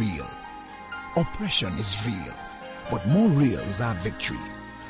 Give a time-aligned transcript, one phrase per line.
[0.00, 0.28] Real.
[1.16, 2.34] Oppression is real.
[2.90, 4.38] But more real is our victory.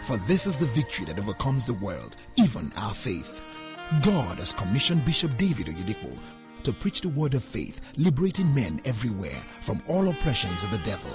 [0.03, 3.45] For this is the victory that overcomes the world, even our faith.
[4.03, 6.19] God has commissioned Bishop David Oyedepo
[6.63, 11.11] to preach the word of faith, liberating men everywhere from all oppressions of the devil.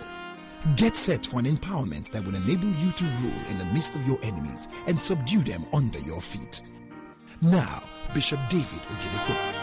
[0.75, 4.07] Get set for an empowerment that will enable you to rule in the midst of
[4.07, 6.61] your enemies and subdue them under your feet.
[7.41, 7.81] Now,
[8.13, 9.58] Bishop David Oyedepo.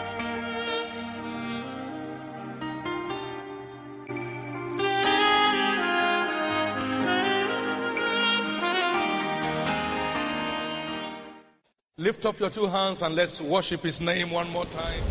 [12.07, 15.03] Lift up your two hands and let's worship his name one more time.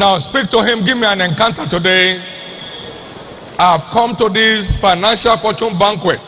[0.00, 0.82] Now speak to him.
[0.86, 2.16] Give me an encounter today.
[3.58, 6.24] I've come to this financial fortune banquet.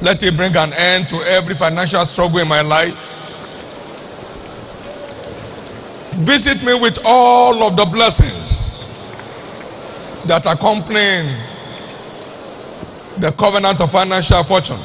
[0.00, 2.96] Let it bring an end to every financial struggle in my life.
[6.24, 8.72] Visit me with all of the blessings
[10.26, 11.28] that accompany
[13.20, 14.80] the covenant of financial fortune.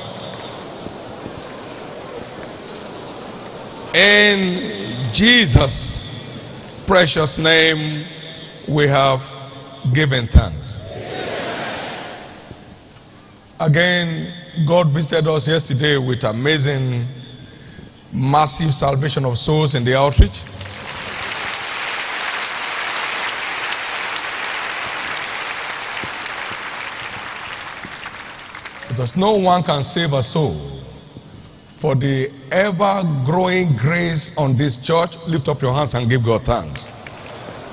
[3.96, 6.07] In Jesus'
[6.88, 8.08] precious name
[8.74, 9.20] we have
[9.94, 10.78] given thanks.
[13.60, 17.06] Again, God visited us yesterday with amazing,
[18.14, 20.32] massive salvation of souls in the outreach.
[28.88, 30.77] Because no one can save a soul.
[31.82, 36.42] For the ever growing grace on this church, lift up your hands and give God
[36.44, 36.84] thanks.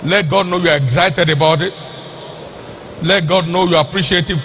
[0.05, 1.73] Let God know you are excited about it.
[3.03, 4.37] Let God know you are appreciative.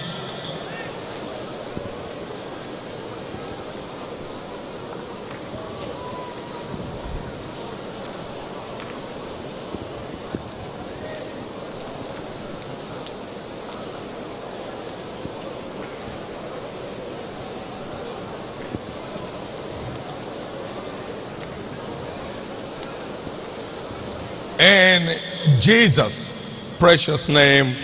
[24.60, 26.34] In Jesus'
[26.80, 27.78] precious name,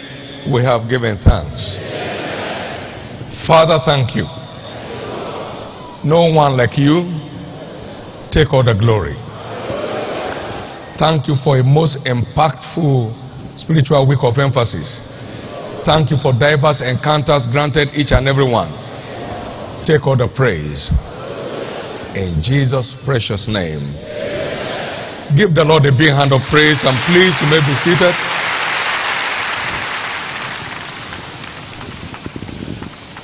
[0.51, 1.61] we have given thanks.
[3.45, 4.25] Father, thank you.
[6.03, 7.05] No one like you.
[8.33, 9.13] Take all the glory.
[10.97, 13.13] Thank you for a most impactful
[13.55, 14.99] spiritual week of emphasis.
[15.85, 18.73] Thank you for diverse encounters granted each and every one.
[19.85, 20.89] Take all the praise.
[22.17, 24.14] In Jesus' precious name.
[25.33, 28.13] Give the Lord a big hand of praise and please you may be seated.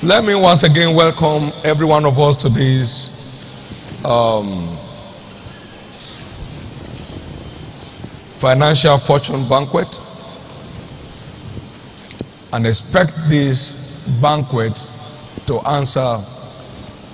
[0.02, 2.90] Let me once again welcome every one of us to this
[4.02, 4.74] um,
[8.40, 9.86] financial fortune banquet
[12.50, 14.74] and expect this banquet
[15.46, 16.18] to answer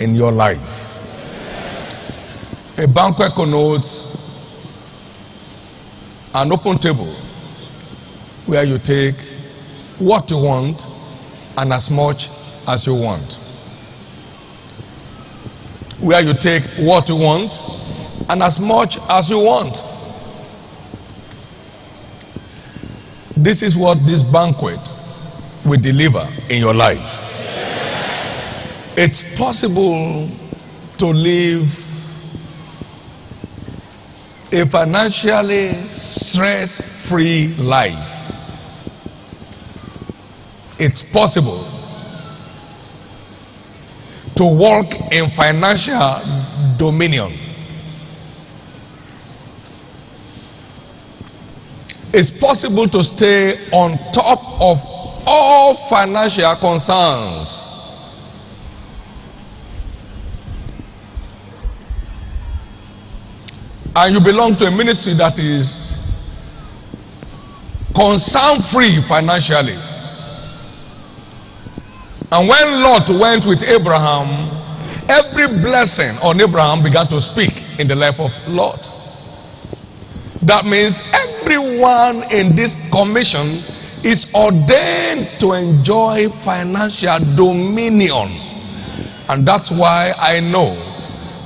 [0.00, 0.56] in your life.
[2.78, 4.07] A banquet connotes
[6.38, 7.10] an open table
[8.46, 9.16] where you take
[9.98, 10.80] what you want
[11.56, 12.30] and as much
[12.68, 13.26] as you want.
[16.00, 17.50] Where you take what you want
[18.30, 19.74] and as much as you want.
[23.36, 24.78] This is what this banquet
[25.66, 27.02] will deliver in your life.
[28.96, 30.30] It's possible
[30.98, 31.66] to live
[34.50, 38.16] a financially stress free life.
[40.78, 41.66] It's possible
[44.36, 47.34] to walk in financial dominion.
[52.14, 54.78] It's possible to stay on top of
[55.26, 57.57] all financial concerns.
[63.98, 65.66] And you belong to a ministry that is
[67.98, 69.74] concern free financially.
[72.30, 74.54] And when Lot went with Abraham,
[75.10, 77.50] every blessing on Abraham began to speak
[77.82, 78.78] in the life of Lot.
[80.46, 83.66] That means everyone in this commission
[84.06, 88.30] is ordained to enjoy financial dominion.
[89.26, 90.87] And that's why I know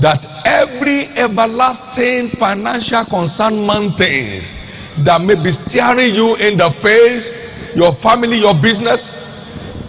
[0.02, 4.50] that every everlasting financial concern mountains
[5.06, 7.30] that may be staring you in the face,
[7.78, 9.08] your family, your business,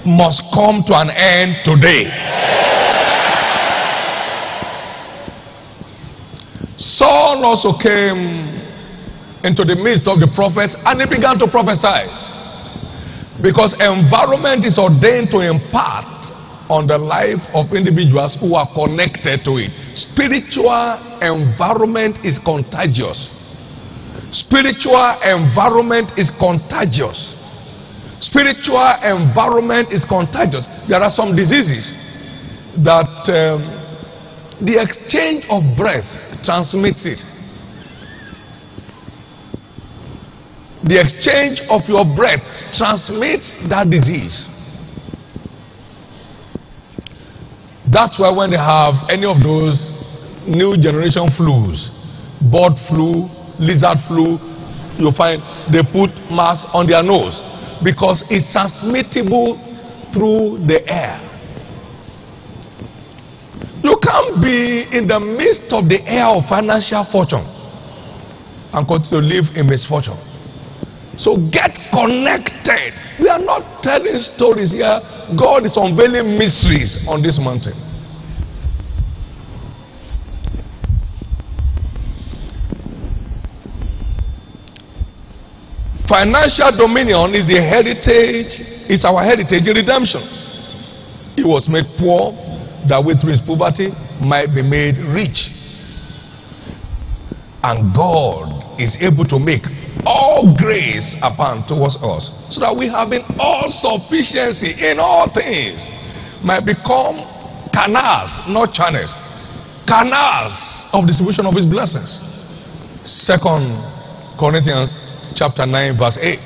[0.06, 2.08] must come to an end today.
[6.78, 8.54] Saul also came
[9.44, 12.06] into the midst of the prophets and he began to prophesy.
[13.42, 16.30] Because environment is ordained to impart
[16.70, 19.72] on the life of individuals who are connected to it.
[19.98, 23.30] Spiritual environment is contagious.
[24.32, 27.36] Spiritual environment is contagious.
[28.20, 30.66] Spiritual environment is contagious.
[30.88, 31.92] There are some diseases
[32.84, 33.62] that um,
[34.64, 36.08] the exchange of breath
[36.44, 37.20] transmits it.
[40.84, 42.44] The exchange of your breath
[42.74, 44.48] transmits that disease.
[47.94, 49.94] That's why when they have any of those
[50.48, 51.94] new generation flus,
[52.42, 53.30] bird flu,
[53.62, 54.42] lizard flu,
[54.98, 55.38] you find
[55.72, 57.38] they put mask on their nose
[57.84, 59.62] because it's transmittable
[60.12, 61.22] through the air.
[63.84, 67.46] You can't be in the midst of the air of financial fortune
[68.74, 70.18] and continue to live in misfortune.
[71.18, 72.94] So get connected.
[73.20, 75.00] We are not telling stories here.
[75.38, 77.74] God is unveiling mysteries on this mountain.
[86.08, 90.22] Financial dominion is the heritage, it's our heritage in redemption.
[91.36, 92.34] He was made poor
[92.90, 93.88] that with his poverty
[94.22, 95.50] might be made rich.
[97.64, 99.64] And God is able to make
[100.06, 105.80] all grace abound towards us so that we have in all sufficiency in all things.
[106.44, 107.24] Might become
[107.72, 109.16] canals not channels.
[109.88, 112.10] Canals of distribution of his blessings.
[113.04, 113.76] Second
[114.40, 114.96] corinthians
[115.36, 116.40] chapter 9 verse 8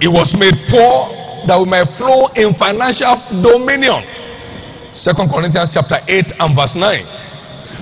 [0.00, 1.10] it was made poor
[1.46, 4.02] that we might flow in financial dominion.
[4.92, 7.17] Second corinthians chapter 8 and verse 9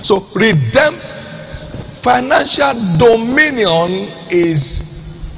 [0.03, 1.17] so, redempt
[2.03, 4.81] financial dominion is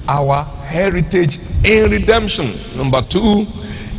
[0.08, 2.78] our heritage in redemption.
[2.78, 3.46] Number two,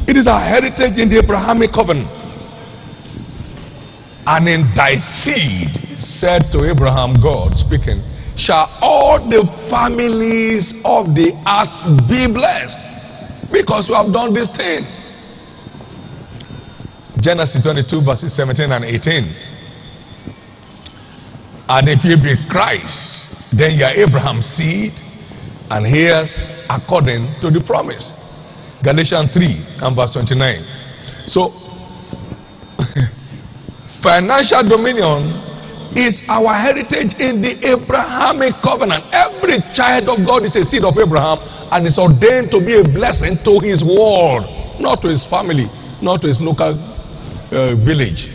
[0.06, 2.08] it is our heritage in the Abrahamic covenant.
[4.26, 5.68] And in thy seed,
[6.00, 8.02] said to Abraham, God speaking,
[8.36, 12.80] shall all the families of the earth be blessed
[13.52, 14.84] because you have done this thing.
[17.20, 19.49] Genesis 22, verses 17 and 18.
[21.70, 24.90] And if you be Christ, then you are Abraham's seed
[25.70, 26.34] and heirs
[26.68, 28.10] according to the promise.
[28.82, 30.66] Galatians 3 and verse 29.
[31.30, 31.54] So,
[34.02, 35.30] financial dominion
[35.94, 39.06] is our heritage in the Abrahamic covenant.
[39.14, 41.38] Every child of God is a seed of Abraham
[41.70, 44.42] and is ordained to be a blessing to his world,
[44.82, 45.70] not to his family,
[46.02, 48.26] not to his local uh, village,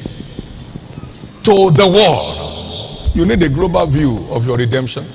[1.44, 2.45] to the world.
[3.16, 5.08] You need a global view of your redemption.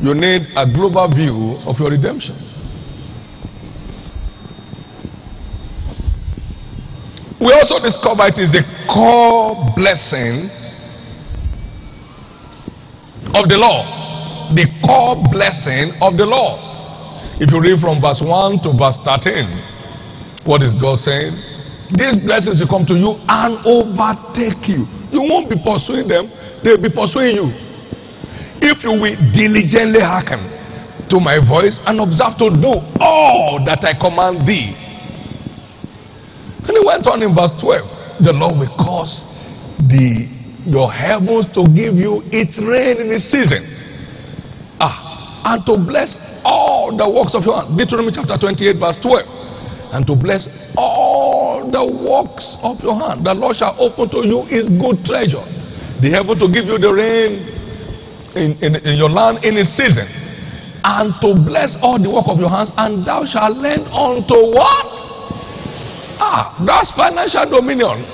[0.00, 2.36] You need a global view of your redemption.
[7.40, 10.46] We also discover it is the core blessing
[13.34, 14.54] of the law.
[14.54, 17.34] The core blessing of the law.
[17.40, 21.47] If you read from verse 1 to verse 13, what is God saying?
[21.96, 24.84] These blessings will come to you and overtake you.
[25.08, 26.28] You won't be pursuing them,
[26.62, 27.48] they'll be pursuing you.
[28.60, 30.44] If you will diligently hearken
[31.08, 34.76] to my voice and observe to do all that I command thee.
[36.68, 38.20] And he went on in verse 12.
[38.20, 39.24] The Lord will cause
[39.88, 40.28] the
[40.68, 43.64] your heavens to give you its rain in its season.
[44.80, 47.78] Ah, and to bless all the works of your hand.
[47.78, 49.38] Deuteronomy chapter 28, verse 12
[49.92, 53.26] and to bless all the works of your hand.
[53.26, 55.44] The Lord shall open to you his good treasure,
[56.00, 57.42] the heaven to give you the rain
[58.36, 60.06] in, in, in your land in its season,
[60.84, 64.90] and to bless all the work of your hands, and thou shalt lend unto what?
[66.20, 68.04] Ah, that's financial dominion.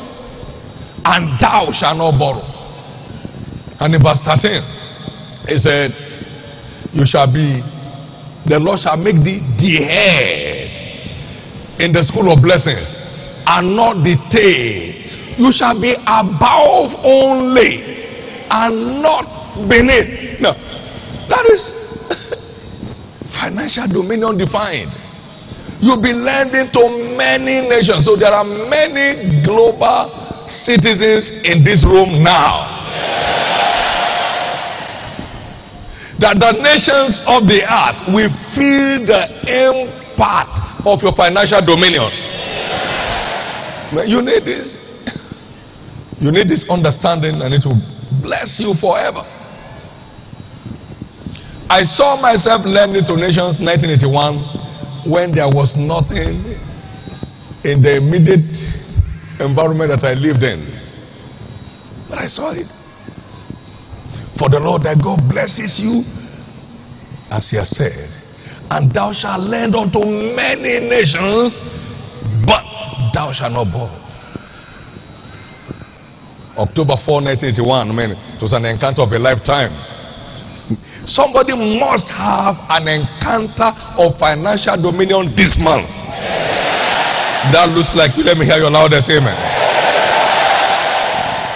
[1.05, 2.45] And thou shalt not borrow.
[3.81, 4.63] And in verse 13,
[5.49, 5.93] he said,
[6.93, 7.61] You shall be,
[8.47, 10.65] the Lord shall make thee the head
[11.81, 13.04] in the school of blessings
[13.47, 15.05] and not tail.
[15.39, 17.83] You shall be above only
[18.51, 20.41] and not beneath.
[20.41, 20.53] No,
[21.29, 21.73] that is
[23.35, 24.93] financial dominion defined.
[25.81, 28.05] You'll be lending to many nations.
[28.05, 32.73] So there are many global citizens in this room now.
[36.21, 42.07] That the nations of the earth will feel the impact of your financial dominion.
[44.03, 44.79] You need this.
[46.21, 47.81] You need this understanding and it will
[48.23, 49.23] bless you forever.
[51.69, 56.57] I saw myself lending to nations 1981 when there was nothing
[57.65, 58.57] in the immediate
[59.41, 60.65] environment that I lived in.
[62.09, 62.69] But I saw it.
[64.39, 66.03] For the Lord thy God blesses you,
[67.31, 68.11] as he has said,
[68.71, 71.57] and thou shalt lend unto many nations,
[73.13, 74.01] thou shalt not borrow.
[76.57, 79.75] October 4, 1981, I mean, it was an encounter of a lifetime.
[81.05, 85.91] Somebody must have an encounter of financial dominion this month.
[87.53, 88.25] That looks like you.
[88.25, 89.37] Let me hear your loudest amen.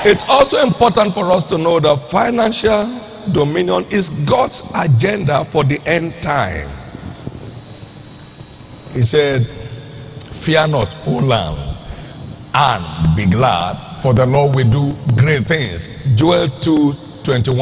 [0.05, 5.81] It's also important for us to know that financial dominion is God's agenda for the
[5.87, 6.69] end time.
[8.93, 9.47] He said,
[10.45, 11.59] Fear not, O land,
[12.55, 15.89] and be glad, for the Lord will do great things.
[16.17, 17.55] Joel 2 21.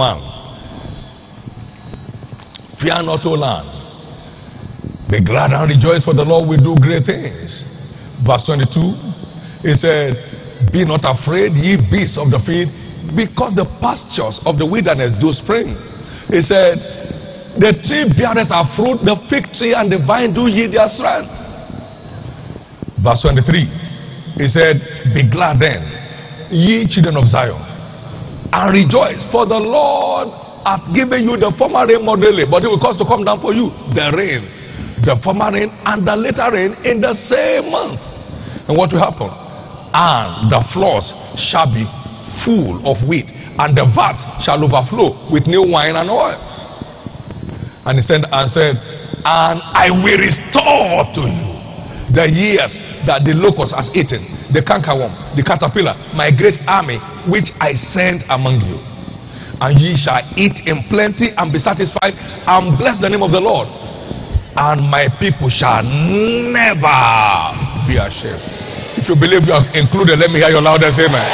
[2.80, 3.72] Fear not, O land.
[5.08, 7.64] Be glad and rejoice, for the Lord will do great things.
[8.26, 10.14] Verse 22, he said,
[10.72, 12.72] be not afraid, ye beasts of the field,
[13.14, 15.76] because the pastures of the wilderness do spring.
[16.32, 16.80] He said,
[17.60, 21.28] The tree beareth fruit, the fig tree and the vine do yield their strength.
[23.02, 23.64] Verse 23,
[24.38, 24.80] he said,
[25.14, 25.82] Be glad then,
[26.50, 27.60] ye children of Zion,
[28.52, 30.28] and rejoice, for the Lord
[30.64, 33.52] hath given you the former rain moderately, but it will cause to come down for
[33.54, 34.42] you the rain,
[35.04, 38.00] the former rain and the later rain in the same month.
[38.68, 39.46] And what will happen?
[39.96, 41.88] and the floors shall be
[42.44, 46.36] full of wheat, and the vats shall overflow with new wine and oil.
[47.86, 48.76] And he said, and said,
[49.24, 51.55] and I will restore to you
[52.12, 54.22] the years that the locust has eaten,
[54.54, 58.78] the cankerworm, the caterpillar, my great army, which I sent among you.
[59.58, 63.40] And ye shall eat in plenty and be satisfied, and bless the name of the
[63.40, 63.66] Lord.
[64.56, 66.98] And my people shall never
[67.88, 68.40] be ashamed.
[68.96, 71.28] If you believe you are included, let me hear your loudest amen.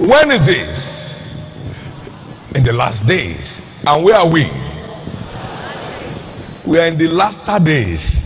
[0.00, 0.76] When is this?
[2.54, 3.60] In the last days.
[3.84, 4.69] And where are we?
[6.66, 8.20] We are in the last days.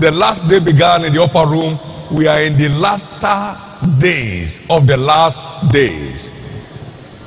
[0.00, 1.78] The last day began in the upper room.
[2.16, 3.04] We are in the last
[4.00, 6.30] days of the last days.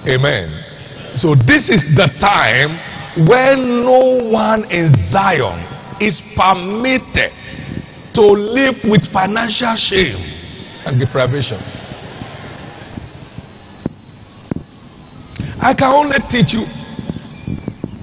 [0.07, 0.63] Amen.
[1.17, 2.77] So this is the time
[3.27, 5.59] when no one in Zion
[6.01, 7.31] is permitted
[8.13, 10.17] to live with financial shame
[10.85, 11.59] and deprivation.
[15.61, 16.63] I can only teach you,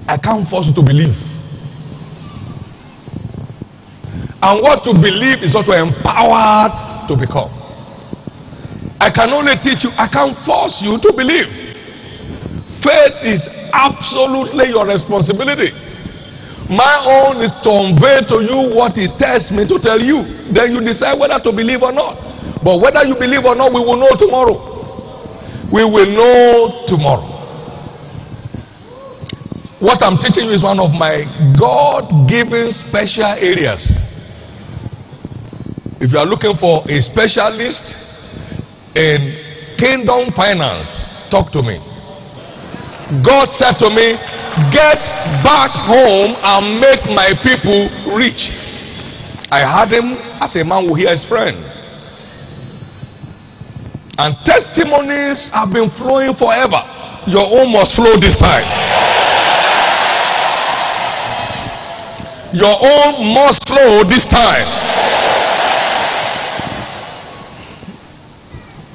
[0.07, 1.15] I can't force you to believe.
[4.41, 7.49] And what to believe is what we're empowered to become.
[8.99, 11.49] I can only teach you, I can't force you to believe.
[12.81, 15.73] Faith is absolutely your responsibility.
[16.69, 20.21] My own is to convey to you what it tells me to tell you.
[20.53, 22.19] Then you decide whether to believe or not.
[22.63, 24.57] But whether you believe or not, we will know tomorrow.
[25.71, 27.33] We will know tomorrow.
[29.79, 31.23] What I'm teaching you is one of my
[31.57, 33.81] God given special areas.
[35.99, 37.97] If you are looking for a specialist
[38.93, 39.33] in
[39.81, 40.85] kingdom finance,
[41.33, 41.81] talk to me.
[43.25, 44.13] God said to me,
[44.69, 45.01] Get
[45.41, 48.53] back home and make my people rich.
[49.49, 51.57] I had him as a man who hears his friend.
[54.19, 56.81] And testimonies have been flowing forever.
[57.25, 58.65] Your own must flow this time.
[62.53, 64.86] Your own must flow this time.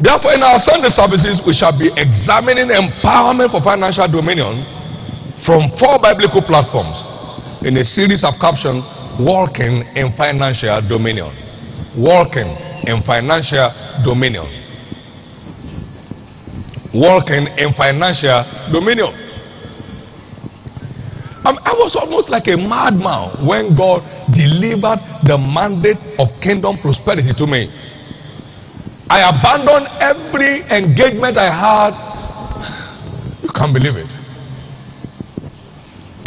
[0.02, 4.66] Therefore, in our Sunday services, we shall be examining empowerment for financial dominion
[5.46, 6.98] from four biblical platforms
[7.62, 8.82] in a series of captions
[9.20, 11.30] Walking in Financial Dominion.
[11.96, 12.48] Walking
[12.88, 13.68] in Financial
[14.02, 14.48] Dominion.
[16.94, 18.40] Walking in Financial
[18.72, 19.12] Dominion.
[21.44, 24.00] Um, I was almost like a madman when God
[24.32, 27.68] delivered the mandate of kingdom prosperity to me.
[29.12, 31.92] I abandoned every engagement I had.
[33.44, 34.08] You can't believe it.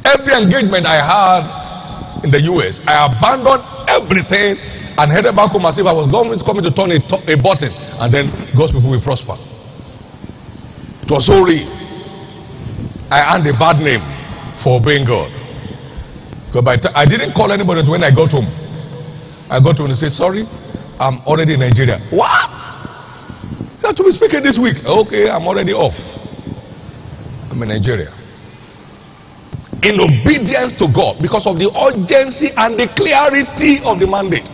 [0.05, 4.61] Every engagement I had in the US, I abandoned everything
[5.01, 7.73] and headed back home as if I was going coming to turn a, a button
[7.73, 9.33] and then God's people will prosper.
[11.01, 11.65] It was so real.
[13.09, 14.05] I earned a bad name
[14.61, 15.33] for obeying God.
[16.53, 18.45] I didn't call anybody when I got home.
[19.49, 20.45] I got home and said, Sorry,
[21.01, 21.97] I'm already in Nigeria.
[22.13, 22.65] What?
[23.83, 24.77] Have to be speaking this week.
[24.85, 25.93] Okay, I'm already off.
[27.51, 28.11] I'm in Nigeria.
[29.83, 34.47] In obedience to God because of the urgency and the clarity of the mandate.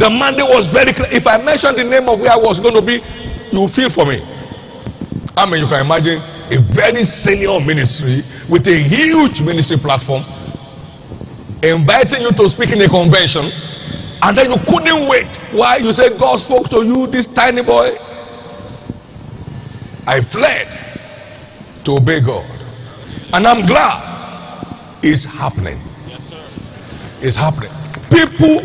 [0.00, 1.12] The mandate was very clear.
[1.12, 3.02] If I mentioned the name of where I was going to be,
[3.52, 4.22] you feel for me.
[5.36, 10.24] I mean, you can imagine a very senior ministry with a huge ministry platform
[11.62, 13.44] inviting you to speak in a convention
[14.22, 17.86] and then you couldn't wait why you said god spoke to you this tiny boy
[20.10, 20.66] i fled
[21.84, 22.50] to obey god
[23.32, 24.02] and i'm glad
[25.02, 25.78] it's happening
[26.10, 26.42] yes, sir.
[27.22, 27.70] it's happening
[28.10, 28.58] people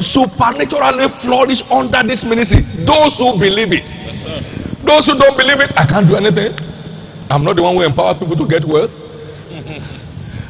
[0.00, 4.40] supernaturally flourish under this ministry those who believe it yes,
[4.88, 6.56] those who don't believe it i can't do anything
[7.28, 8.90] i'm not the one who empowers people to get wealth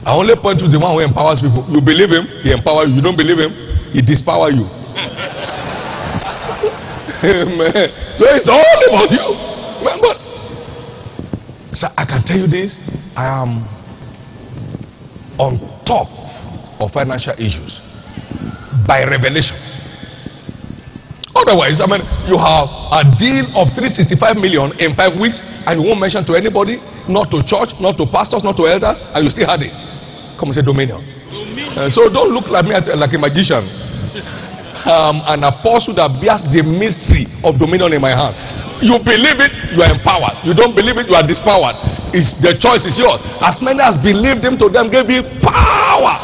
[0.09, 1.67] I only point to the one who empowers people.
[1.69, 2.95] You believe him, he empowers you.
[2.97, 3.53] You don't believe him,
[3.93, 4.65] he dispower you.
[7.29, 7.93] Amen.
[8.17, 9.58] So it's all about you.
[9.79, 10.13] Remember?
[11.73, 12.77] So I can tell you this.
[13.17, 13.67] I am
[15.39, 16.09] on top
[16.81, 17.81] of financial issues
[18.87, 19.57] by revelation.
[21.35, 25.87] Otherwise, I mean, you have a deal of 365 million in five weeks, and you
[25.87, 29.31] won't mention to anybody, not to church, not to pastors, not to elders, and you
[29.31, 29.71] still had it.
[30.41, 30.99] Come and say dominion.
[31.31, 31.79] dominion.
[31.79, 33.63] Uh, so don't look like me as, like a magician.
[34.79, 38.68] Um, an apostle that bears the mystery of dominion in my hand.
[38.81, 40.45] You believe it, you are empowered.
[40.47, 41.75] You don't believe it, you are dispowered.
[42.15, 43.21] It's, the choice is yours.
[43.43, 46.15] As many as believed him to them gave him power.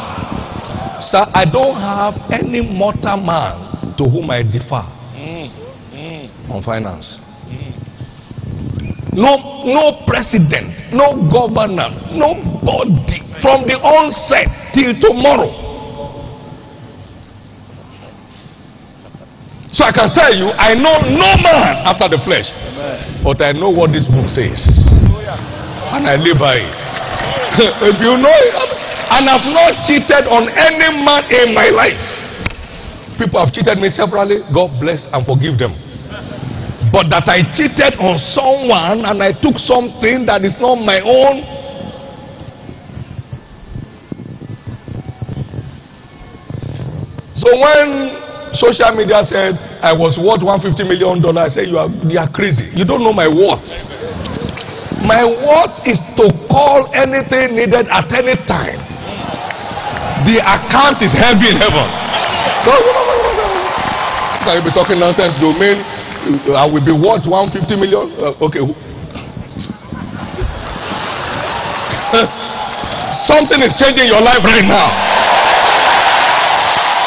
[1.01, 5.51] Sir, I don't have any mortal man to whom I defer mm,
[5.91, 6.49] mm.
[6.49, 7.19] on finance.
[9.15, 15.65] No, no president, no governor, nobody from the onset till tomorrow.
[19.75, 23.19] So I can tell you, I know no man after the flesh, Amen.
[23.19, 24.63] but I know what this book says,
[25.91, 26.75] and I live by it.
[27.91, 28.71] if you know it, um,
[29.19, 31.99] and I've not cheated on any man in my life.
[33.19, 34.47] People have cheated me severally.
[34.55, 35.75] God bless and forgive them.
[36.95, 41.43] But that I cheated on someone and I took something that is not my own.
[47.35, 48.23] So when
[48.55, 52.29] social media said I was worth 150 million dollars, I said you are you are
[52.31, 52.65] crazy.
[52.73, 53.63] You don't know my worth.
[55.05, 58.79] My worth is to call anything needed at any time.
[60.25, 61.85] The account is heavy in heaven.
[62.65, 62.71] So
[64.47, 65.83] can you be talking nonsense domain
[66.25, 68.09] I will be worth 150 million.
[68.17, 68.65] Uh, okay.
[73.29, 75.24] Something is changing your life right now.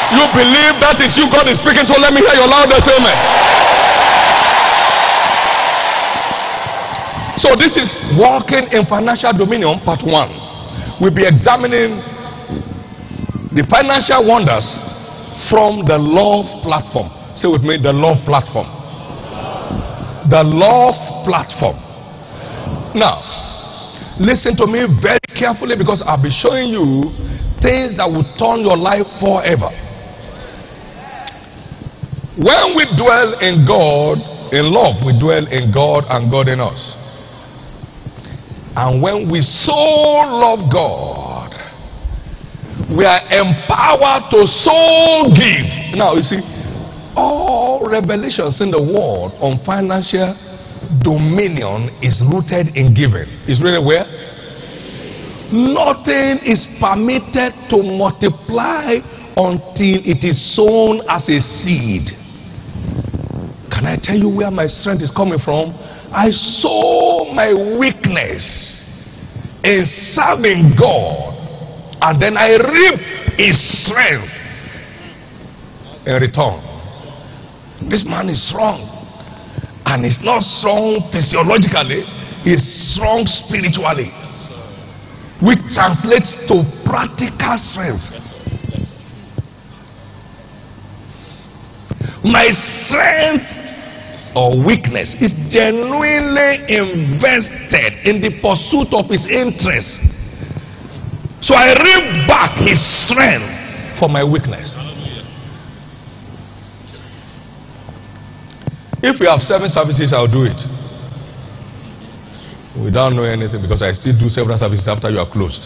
[0.09, 3.17] You believe that is you God is speaking, so let me hear your loudest amen.
[7.37, 10.33] So this is walking in financial dominion, part one.
[10.99, 12.01] We'll be examining
[13.55, 14.65] the financial wonders
[15.47, 17.09] from the love platform.
[17.35, 18.79] Say with me, the love platform
[20.29, 21.77] the love platform.
[22.93, 23.25] Now,
[24.21, 27.01] listen to me very carefully because I'll be showing you
[27.61, 29.73] things that will turn your life forever.
[32.39, 34.17] When we dwell in God,
[34.53, 36.95] in love, we dwell in God and God in us.
[38.77, 41.51] And when we so love God,
[42.89, 45.99] we are empowered to so give.
[45.99, 46.39] Now, you see,
[47.17, 50.31] all revelations in the world on financial
[51.03, 53.27] dominion is rooted in giving.
[53.51, 54.07] Is really where?
[55.51, 59.03] Nothing is permitted to multiply
[59.35, 62.11] until it is sown as a seed.
[63.71, 65.73] Can I tell you where my strength is coming from?
[66.11, 68.83] I saw my weakness
[69.63, 71.35] in serving God,
[72.01, 72.99] and then I reap
[73.37, 74.31] His strength
[76.05, 76.69] in return.
[77.89, 78.81] This man is strong.
[79.85, 82.03] And he's not strong physiologically,
[82.43, 82.61] he's
[82.93, 84.11] strong spiritually.
[85.41, 88.03] Which translates to practical strength.
[92.25, 93.58] My strength
[94.35, 100.01] or weakness is genuinely invested in the pursuit of his interest.
[101.41, 103.49] So I reap back his strength
[103.97, 104.75] for my weakness.
[109.01, 110.59] If we have seven services, I'll do it.
[112.77, 115.63] We don't know anything because I still do several services after you are closed.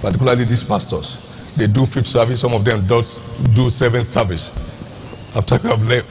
[0.00, 1.16] Particularly these pastors.
[1.56, 3.06] They do fifth service, some of them don't
[3.54, 4.50] do seventh service
[5.34, 6.08] after you have left.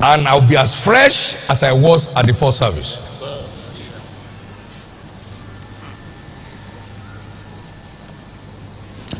[0.00, 2.98] And I'll be as fresh as I was at the first service.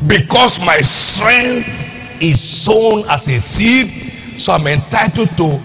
[0.05, 1.69] Because my strength
[2.21, 5.57] is sown as a seed, so I'm entitled to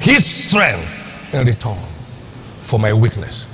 [0.00, 0.88] his strength
[1.32, 1.82] in return
[2.68, 3.46] for my weakness.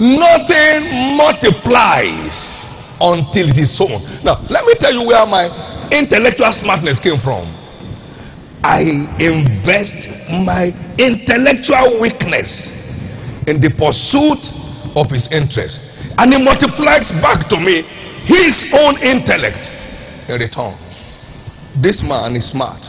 [0.00, 2.61] Nothing multiplies
[3.00, 4.02] until it is sown.
[4.24, 7.48] Now, let me tell you where my intellectual smartness came from.
[8.62, 8.82] I
[9.18, 12.70] invest my intellectual weakness
[13.46, 14.38] in the pursuit
[14.94, 15.80] of his interest.
[16.18, 17.82] And he multiplies back to me
[18.22, 19.70] his own intellect
[20.28, 20.78] in return.
[21.82, 22.86] This man is smart.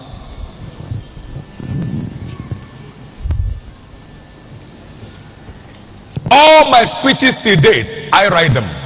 [6.30, 8.83] All my speeches to date, I write them.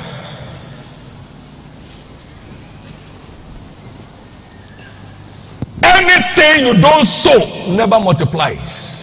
[6.48, 7.40] Anything you don't sow
[7.76, 8.96] never multiplies.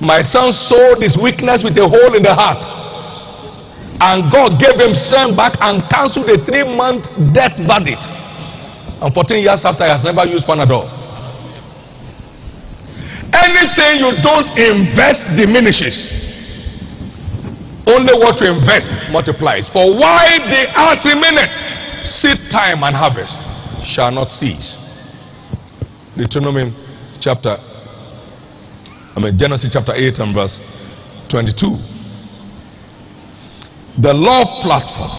[0.00, 2.60] My son sowed his weakness with a hole in the heart.
[4.02, 8.02] And God gave him strength back and cancelled a three month death verdict.
[9.00, 10.90] And 14 years after, he has never used Panadol.
[13.32, 15.96] Anything you don't invest diminishes.
[17.86, 19.68] Only what you invest multiplies.
[19.70, 21.50] For why the earth remaineth,
[22.04, 23.38] seed time and harvest
[23.86, 24.81] shall not cease.
[26.16, 26.74] Deuteronomy
[27.20, 27.56] chapter,
[29.16, 30.58] I mean Genesis chapter 8 and verse
[31.30, 31.66] 22.
[34.00, 35.18] The love platform.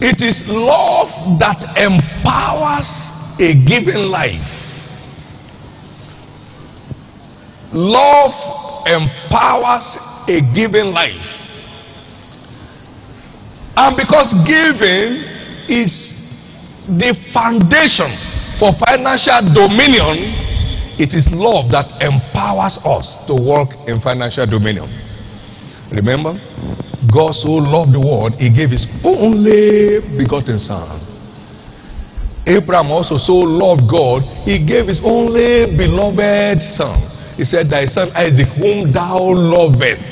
[0.00, 2.88] It is love that empowers
[3.38, 4.60] a given life.
[7.72, 8.34] Love
[8.86, 11.36] empowers a given life.
[13.76, 15.22] And because giving
[15.68, 16.19] is
[16.98, 18.10] the foundation
[18.58, 20.34] for financial dominion,
[20.98, 24.90] it is love that empowers us to walk in financial dominion.
[25.90, 26.34] Remember,
[27.10, 31.00] God so loved the world, he gave his only begotten son.
[32.46, 36.98] Abraham also so loved God, he gave his only beloved son.
[37.36, 40.02] He said, Thy son Isaac, whom thou lovest.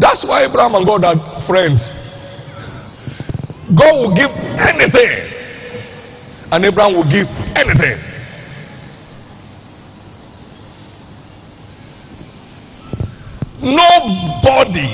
[0.00, 1.82] That's why Abraham and God are friends.
[3.76, 5.18] God will give anything,
[6.52, 8.00] and Abraham will give anything.
[13.60, 14.88] Nobody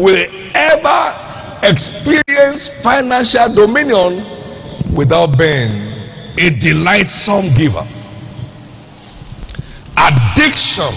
[0.00, 5.72] will ever experience financial dominion without being
[6.38, 7.84] a delightsome giver.
[9.96, 10.92] Addiction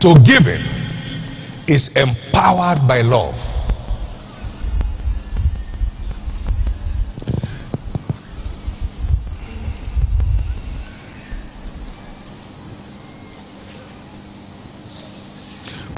[0.00, 0.64] to giving
[1.68, 3.49] is empowered by love.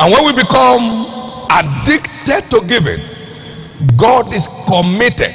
[0.03, 1.07] And when we become
[1.49, 2.99] addicted to giving,
[3.97, 5.31] God is committed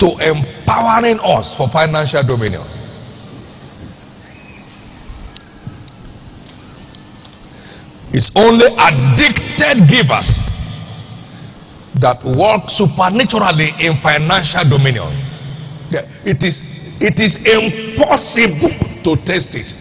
[0.00, 2.60] to empowering us for financial dominion.
[8.12, 10.44] It's only addicted givers
[11.96, 15.08] that work supernaturally in financial dominion.
[16.22, 16.60] It is,
[17.00, 19.72] it is impossible to test it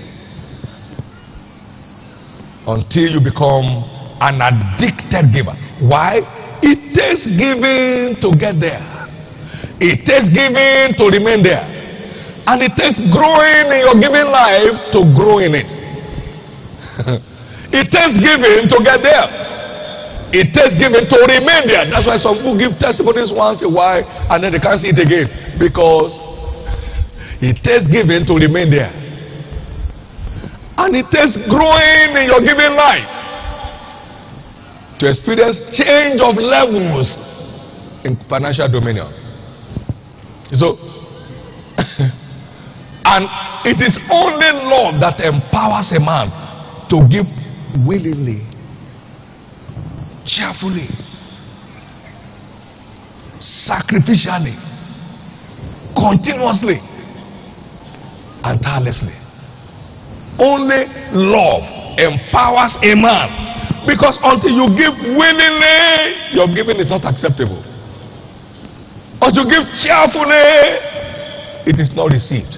[2.65, 5.55] until you become an addicted giver.
[5.83, 6.23] Why?
[6.63, 8.79] It takes giving to get there.
[9.79, 11.63] It takes giving to remain there.
[12.47, 15.67] And it takes growing in your giving life to grow in it.
[17.75, 19.27] it takes giving to get there.
[20.31, 21.89] It takes giving to remain there.
[21.89, 24.99] That's why some people give testimonies once a while and then they can't see it
[24.99, 25.27] again.
[25.59, 26.15] Because
[27.43, 28.93] it takes giving to remain there.
[30.77, 33.24] And it takes growing in your giving life
[34.99, 37.17] to experience change of levels
[38.05, 39.11] in financial dominion.
[40.53, 40.77] So,
[43.05, 43.23] and
[43.65, 46.29] it is only love that empowers a man
[46.89, 47.25] to give
[47.85, 48.45] willingly,
[50.23, 50.87] cheerfully,
[53.39, 54.55] sacrificially,
[55.97, 56.79] continuously,
[58.43, 59.15] and tirelessly.
[60.39, 61.63] Only love
[61.97, 63.64] empowers a man.
[63.87, 67.63] Because until you give willingly, your giving is not acceptable.
[69.21, 70.49] Until you give cheerfully,
[71.69, 72.57] it is not received.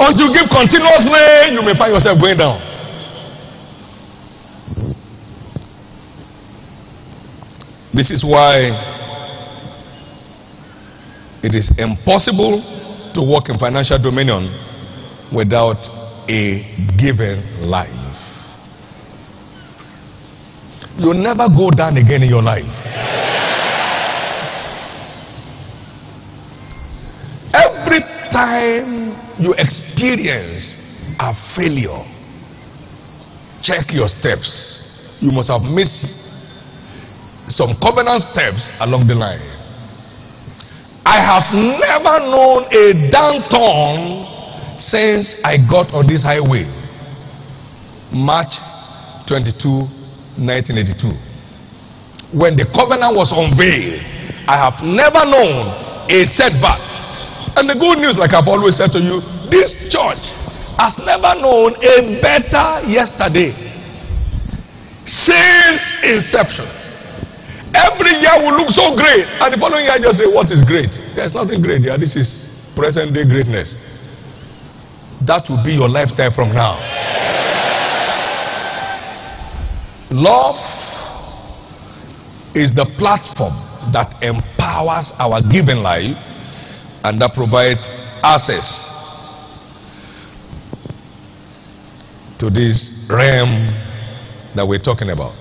[0.00, 2.60] Until you give continuously, you may find yourself going down.
[7.92, 8.70] This is why
[11.42, 12.60] it is impossible
[13.14, 14.52] to walk in financial dominion
[15.32, 15.88] without
[16.28, 16.62] a
[16.96, 17.90] given life.
[20.98, 22.64] You'll never go down again in your life.
[27.52, 28.00] Every
[28.32, 30.76] time you experience
[31.20, 32.02] a failure,
[33.62, 35.18] check your steps.
[35.20, 36.06] You must have missed
[37.48, 39.40] some covenant steps along the line.
[41.04, 44.25] I have never known a downturn
[44.78, 46.64] since I got on this highway.
[48.12, 48.54] March
[49.28, 49.68] 22,
[50.38, 51.10] 1982.
[52.36, 54.00] When the covenant was unveiled,
[54.46, 56.80] I have never known a setback.
[57.56, 60.22] And the good news, like I've always said to you, this church
[60.76, 63.54] has never known a better yesterday
[65.06, 66.66] since inception.
[67.74, 70.62] Every year will look so great, and the following year I just say, What is
[70.64, 70.92] great?
[71.14, 71.96] There's nothing great here.
[71.98, 73.74] This is present day greatness.
[75.24, 76.76] That will be your lifestyle from now.
[80.10, 80.56] Love
[82.54, 83.54] is the platform
[83.92, 86.16] that empowers our given life
[87.04, 87.88] and that provides
[88.22, 88.82] access
[92.38, 93.68] to this realm
[94.54, 95.34] that we're talking about.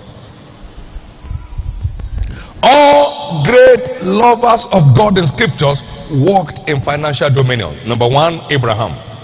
[2.62, 7.88] All great lovers of God in scriptures walked in financial dominion.
[7.88, 9.15] Number one, Abraham.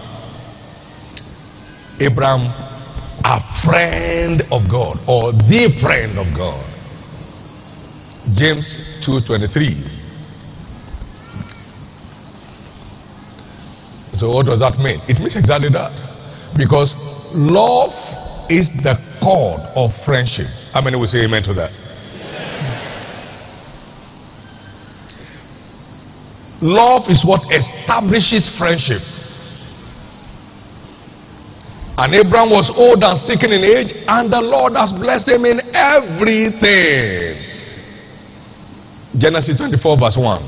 [2.01, 2.49] Abraham,
[3.23, 6.65] a friend of God or the friend of God.
[8.33, 8.65] James
[9.05, 9.85] 2:23.
[14.17, 15.01] So what does that mean?
[15.07, 15.91] It means exactly that.
[16.55, 16.95] Because
[17.33, 17.93] love
[18.49, 20.47] is the cord of friendship.
[20.73, 21.71] How many will say amen to that?
[26.61, 29.01] Love is what establishes friendship.
[32.01, 35.61] And Abraham was old and sick in age, and the Lord has blessed him in
[35.69, 37.37] everything.
[39.21, 40.41] Genesis 24, verse 1.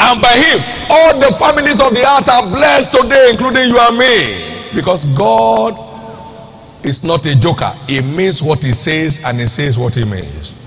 [0.00, 0.56] And by him,
[0.88, 4.72] all the families of the earth are blessed today, including you and me.
[4.72, 5.76] Because God
[6.88, 7.76] is not a joker.
[7.92, 10.61] He means what he says, and he says what he means.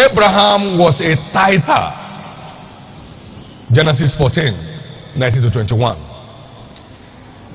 [0.00, 1.84] Abraham was a tither.
[3.70, 4.56] Genesis 14,
[5.18, 5.96] 19 to 21.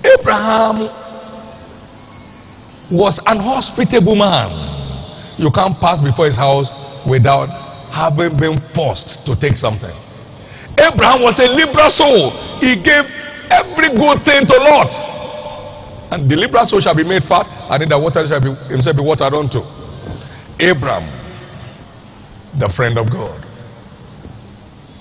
[0.06, 0.78] Abraham
[2.92, 4.54] was an hospitable man.
[5.40, 6.70] You can't pass before his house
[7.10, 7.50] without
[7.90, 9.96] having been forced to take something.
[10.78, 12.30] Abraham was a liberal soul.
[12.62, 13.10] He gave
[13.50, 14.94] every good thing to Lot.
[16.14, 18.96] And the liberal soul shall be made fat, and in the water shall be, himself
[18.96, 19.66] be watered unto.
[20.62, 21.25] Abraham
[22.60, 23.44] the friend of God.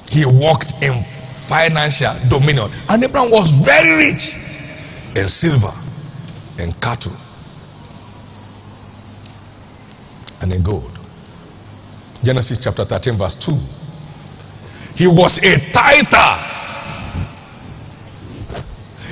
[0.09, 1.05] He walked in
[1.49, 2.71] financial dominion.
[2.89, 4.35] And Abraham was very rich
[5.15, 5.73] in silver,
[6.59, 7.17] in cattle,
[10.41, 10.99] and in gold.
[12.23, 13.53] Genesis chapter 13, verse 2.
[14.97, 16.31] He was a tither.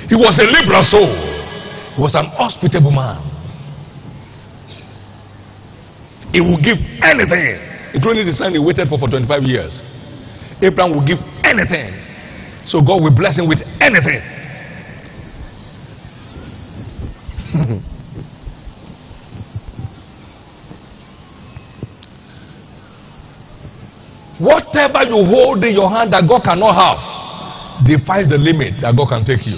[0.09, 1.13] He was a liberal soul.
[1.95, 3.29] He was an hospitable man.
[6.33, 9.81] He would give anything including the son he waited for for 25 years.
[10.61, 11.93] Abraham will give anything.
[12.65, 14.21] So God will bless him with anything.
[24.39, 26.97] Whatever you hold in your hand that God cannot have
[27.85, 29.57] defines the limit that God can take you.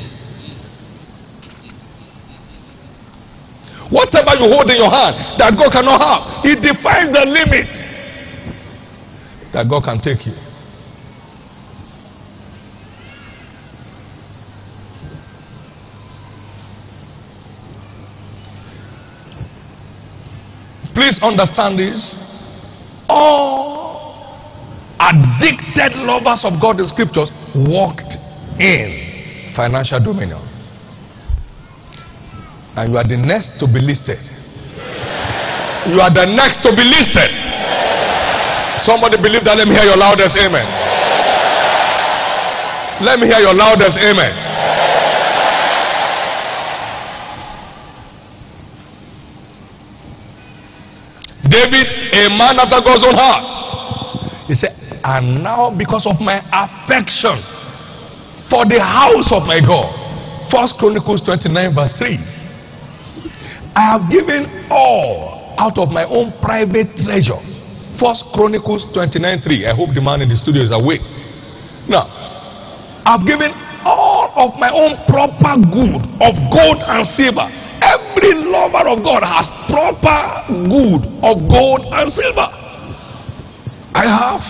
[3.93, 7.94] Whatever you hold in your hand that God cannot have, it defines the limit
[9.55, 10.33] that God can take you.
[20.93, 22.19] Please understand this.
[23.07, 24.35] All
[24.99, 28.15] addicted lovers of God in scriptures walked
[28.59, 30.43] in financial dominion.
[32.75, 34.19] And you are the next to be listed.
[35.87, 37.44] You are the next to be listed.
[38.85, 39.57] Somebody believe that.
[39.57, 40.61] Let me hear your loudest amen.
[43.01, 44.29] Let me hear your loudest amen.
[51.49, 54.45] David, a man after God's own heart.
[54.47, 57.41] He said, And now, because of my affection
[58.49, 59.89] for the house of my God.
[60.51, 62.17] First Chronicles 29, verse 3.
[63.75, 67.41] I have given all out of my own private treasure.
[67.99, 69.65] First Chronicles 29, 3.
[69.67, 71.01] I hope the man in the studio is awake.
[71.87, 72.09] Now,
[73.05, 73.51] I've given
[73.85, 77.45] all of my own proper good of gold and silver
[77.85, 82.47] Every lover of God has proper good of gold and silver.
[83.93, 84.41] I have.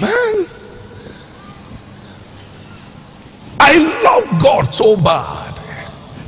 [0.00, 0.46] Man.
[3.58, 3.72] I
[4.04, 5.56] love God so bad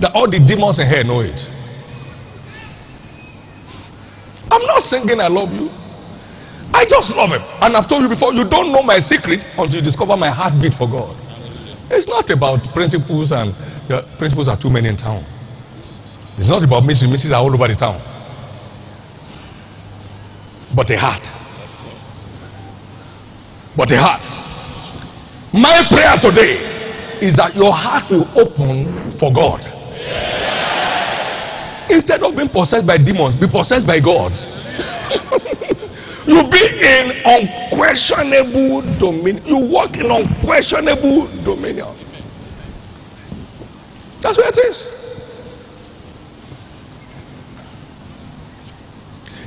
[0.00, 1.36] that all the demons in here know it.
[4.50, 5.68] I'm not singing I love you.
[6.72, 7.42] I just love him.
[7.60, 10.74] And I've told you before, you don't know my secret until you discover my heartbeat
[10.74, 11.16] for God.
[11.90, 13.56] It's not about principles and
[13.88, 15.24] the principles are too many in town.
[16.36, 17.10] It's not about missions.
[17.10, 17.98] Missions are all over the town.
[20.76, 21.24] But a heart.
[23.76, 24.22] But a heart.
[25.52, 26.60] My prayer today
[27.24, 29.64] is that your heart will open for God.
[31.90, 34.32] Instead of being possessed by demons, be possessed by God.
[36.28, 39.44] you be in unquestionable dominion.
[39.44, 41.96] You walk in unquestionable dominion.
[44.20, 44.88] That's what it is.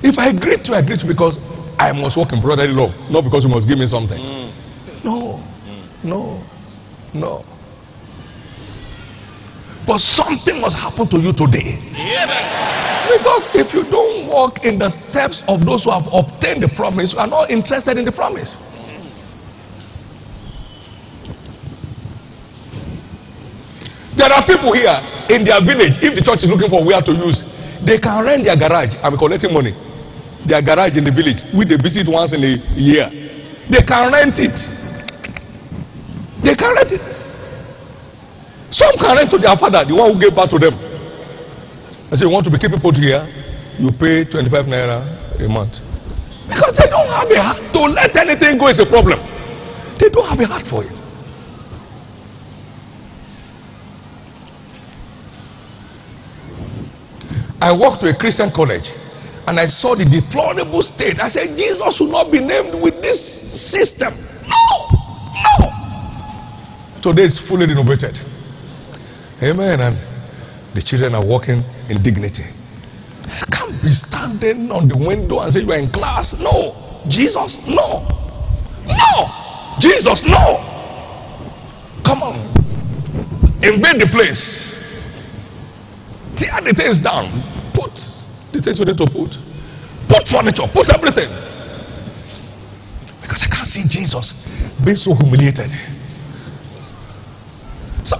[0.04, 1.38] If I agree to, I agree to because
[1.77, 4.17] I must walk in brotherly love, not because you must give me something.
[4.17, 5.04] Mm.
[5.06, 6.04] No, mm.
[6.04, 6.43] no,
[7.13, 7.45] no.
[9.88, 11.78] But something must happen to you today.
[11.94, 13.10] Yeah.
[13.10, 17.13] Because if you don't walk in the steps of those who have obtained the promise,
[17.13, 18.56] you are not interested in the promise.
[24.15, 24.96] There are people here
[25.34, 27.41] in their village, if the church is looking for where to use,
[27.88, 29.74] they can rent their garage be collecting money
[30.46, 33.10] their garage in the village, which they visit once in a year.
[33.70, 34.58] They can rent it.
[36.44, 37.04] They can rent it.
[38.72, 40.74] Some can rent to their father, the one who gave birth to them.
[42.12, 43.20] I say, you want to be keeping put here?
[43.76, 45.04] You pay 25 naira
[45.40, 45.84] a month.
[46.48, 49.20] Because they don't have a heart to let anything go is a problem.
[50.00, 50.92] They don't have a heart for it.
[57.62, 58.90] I walked to a Christian college
[59.48, 61.20] and I saw the deplorable state.
[61.20, 63.20] I said, Jesus should not be named with this
[63.72, 64.16] system.
[64.16, 64.72] No,
[65.60, 65.68] no.
[67.04, 68.18] Today is fully renovated.
[69.41, 69.82] Amen.
[69.82, 69.95] And
[70.75, 72.45] the children are walking in dignity.
[73.25, 76.36] I can't be standing on the window and say you are in class.
[76.38, 76.77] No.
[77.10, 78.06] Jesus, no.
[78.86, 79.13] No.
[79.80, 80.62] Jesus, no.
[82.06, 82.38] Come on.
[83.63, 84.41] Invade the place.
[86.36, 87.30] Tear the things down.
[87.73, 87.93] Put
[88.54, 89.38] the things you need to put.
[90.10, 91.30] Put furniture, put everything.
[93.21, 94.34] Because I can't see Jesus
[94.84, 95.71] being so humiliated.
[98.04, 98.17] So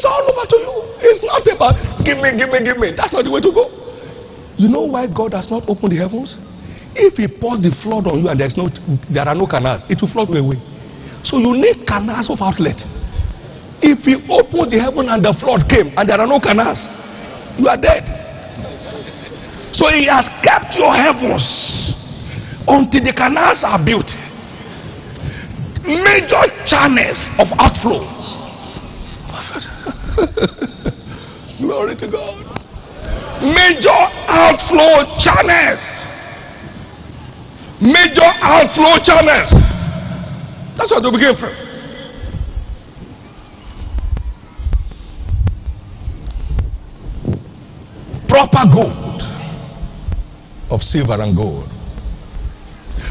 [0.00, 0.74] it's all over to you.
[1.04, 1.76] It's not about
[2.08, 2.96] give me, give me, give me.
[2.96, 3.68] That's not the way to go.
[4.56, 6.40] You know why God has not opened the heavens?
[6.96, 8.64] If He pours the flood on you and there's no,
[9.12, 10.56] there are no canals, it will flood away.
[11.22, 12.80] So you need canals of outlet.
[13.84, 16.80] If He opens the heaven and the flood came and there are no canals,
[17.60, 18.08] you are dead.
[19.76, 21.44] So he has kept your heavens
[22.66, 24.16] until the canals are built.
[25.84, 28.19] Major channels of outflow.
[31.60, 32.44] Glory to God.
[33.40, 35.80] Major outflow channels.
[37.80, 39.50] Major outflow channels.
[40.76, 41.54] That's what we begin from.
[48.28, 49.22] Proper gold
[50.70, 51.68] of silver and gold.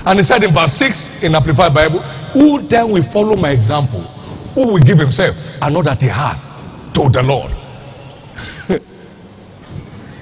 [0.06, 2.02] And he said in verse 6 in Amplified Bible,
[2.34, 4.02] Who then will follow my example?
[4.54, 6.49] Who will give himself and all that he has
[6.94, 7.52] to the Lord?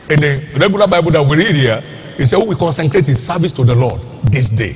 [0.09, 1.81] in the regular Bible that we read here,
[2.17, 4.01] he said, Who consecrate his service to the Lord
[4.31, 4.75] this day?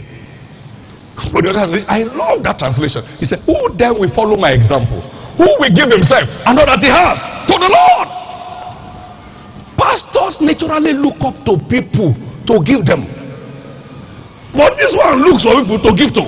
[1.22, 3.04] I love that translation.
[3.18, 5.02] He said, Who then will follow my example?
[5.38, 8.08] Who will give himself and all that he has to the Lord?
[9.80, 12.14] Pastors naturally look up to people
[12.46, 13.08] to give them.
[14.54, 16.24] But this one looks for people to give to.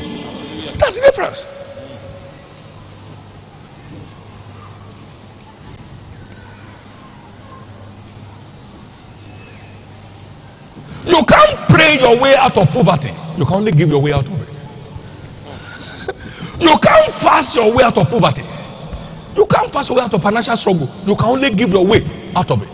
[0.80, 1.43] That's the difference.
[12.02, 13.12] Your way out of poverty.
[13.38, 14.50] You can only give your way out of it.
[16.60, 18.44] You can't fast your way out of poverty.
[19.36, 20.88] You can't fast your way out of financial struggle.
[21.06, 22.74] You can only give your way out of it.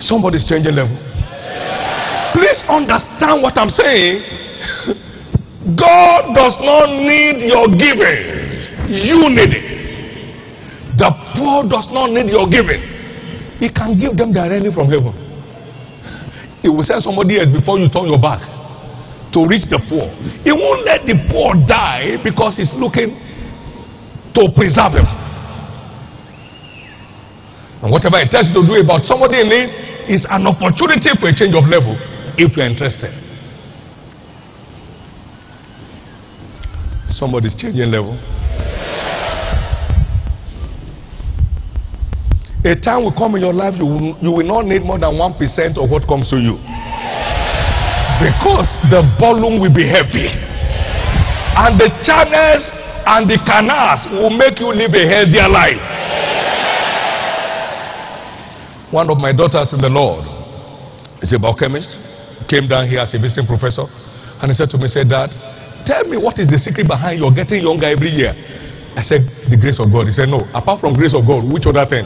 [0.00, 0.96] Somebody's changing level.
[2.32, 4.22] Please understand what I'm saying.
[5.76, 8.38] God does not need your giving.
[8.88, 9.68] You need it.
[10.96, 12.97] The poor does not need your giving.
[13.58, 15.12] He can give them directly from heaven.
[16.62, 18.42] He will send somebody else before you turn your back
[19.32, 20.08] to reach the poor.
[20.42, 23.18] He won't let the poor die because he's looking
[24.34, 25.08] to preserve him.
[27.82, 29.70] And whatever it tells you to do about somebody in need
[30.10, 31.94] is an opportunity for a change of level
[32.38, 33.14] if you're interested.
[37.10, 38.18] Somebody's changing level.
[42.64, 45.14] A time will come in your life you will, you will not need more than
[45.14, 46.58] 1% of what comes to you.
[48.18, 50.26] Because the volume will be heavy.
[51.54, 52.74] And the channels
[53.06, 55.78] and the canals will make you live a healthier life.
[58.90, 60.26] One of my daughters in the Lord
[61.22, 61.94] is a biochemist.
[62.48, 63.86] Came down here as a visiting professor.
[64.42, 65.30] And he said to me, said, Dad,
[65.86, 68.34] tell me what is the secret behind your getting younger every year?
[68.98, 70.10] I said, the grace of God.
[70.10, 70.42] He said, no.
[70.50, 72.02] Apart from grace of God, which other thing?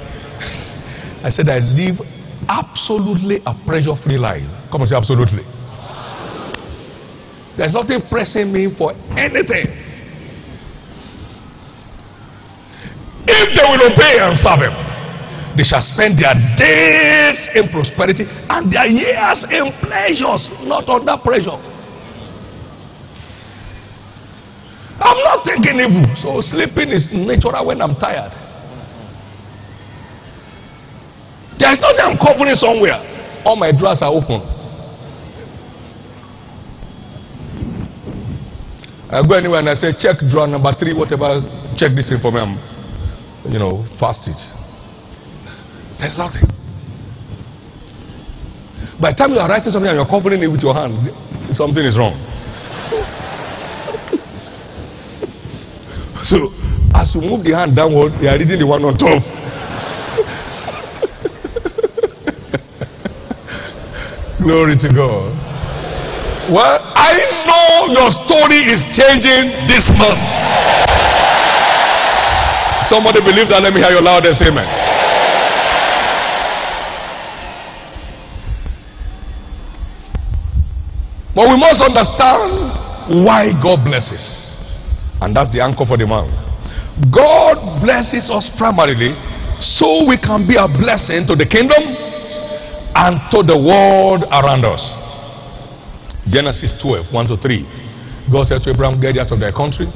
[1.25, 1.97] I said, I live
[2.45, 4.45] absolutely a pressure-free life.
[4.69, 5.41] Come on, say absolutely.
[7.57, 9.73] There's nothing pressing me for anything.
[13.25, 14.77] If they will obey and serve Him,
[15.57, 21.57] they shall spend their days in prosperity and their years in pleasures, not under pressure.
[25.03, 25.19] I'm
[25.81, 28.33] evil, so sleeping is natural when I'm tired.
[31.59, 32.99] There's nothing I'm covering somewhere.
[33.45, 34.43] All my drawers are open.
[39.13, 41.45] I go anywhere and I say, check drawer number three, whatever,
[41.77, 42.41] check this in for me.
[42.41, 42.57] I'm,
[43.53, 44.41] you know, fast it.
[46.01, 46.49] There's nothing.
[48.99, 50.97] By the time you are writing something and you're covering it with your hand,
[51.55, 52.17] something is wrong.
[56.33, 56.49] So,
[56.97, 59.21] as you move the hand downward, you are reading the one on top.
[64.41, 65.29] Glory to God.
[66.49, 67.13] Well, I
[67.45, 70.25] know your story is changing this month.
[72.89, 73.61] Somebody believe that?
[73.61, 74.65] Let me hear your loudest amen.
[81.35, 82.73] But we must understand
[83.23, 84.42] why God blesses.
[85.23, 86.35] And that's the anchor for the month.
[87.15, 89.15] God blesses us primarily
[89.63, 94.83] so we can be a blessing to the kingdom and to the world around us.
[96.27, 98.35] Genesis 12, 1 to 3.
[98.35, 99.87] God said to Abraham, Get out of thy country,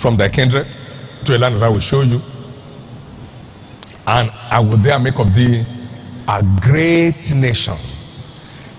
[0.00, 0.64] from thy kindred,
[1.28, 2.24] to a land that I will show you.
[4.08, 5.60] And I will there make of thee
[6.26, 7.76] a great nation.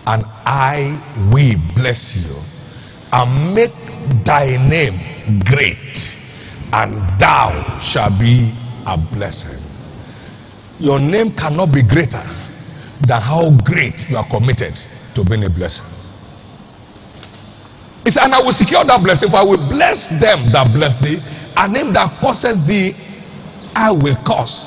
[0.09, 0.97] And I
[1.31, 2.60] will bless you
[3.11, 3.73] and make
[4.25, 5.95] thy name great,
[6.73, 8.53] and thou shalt be
[8.85, 9.59] a blessing.
[10.79, 12.23] Your name cannot be greater
[13.07, 14.73] than how great you are committed
[15.15, 15.85] to being a blessing.
[18.05, 20.97] He said, And I will secure that blessing, for I will bless them that bless
[21.01, 21.19] thee,
[21.55, 22.93] and him that curses thee,
[23.75, 24.65] I will curse.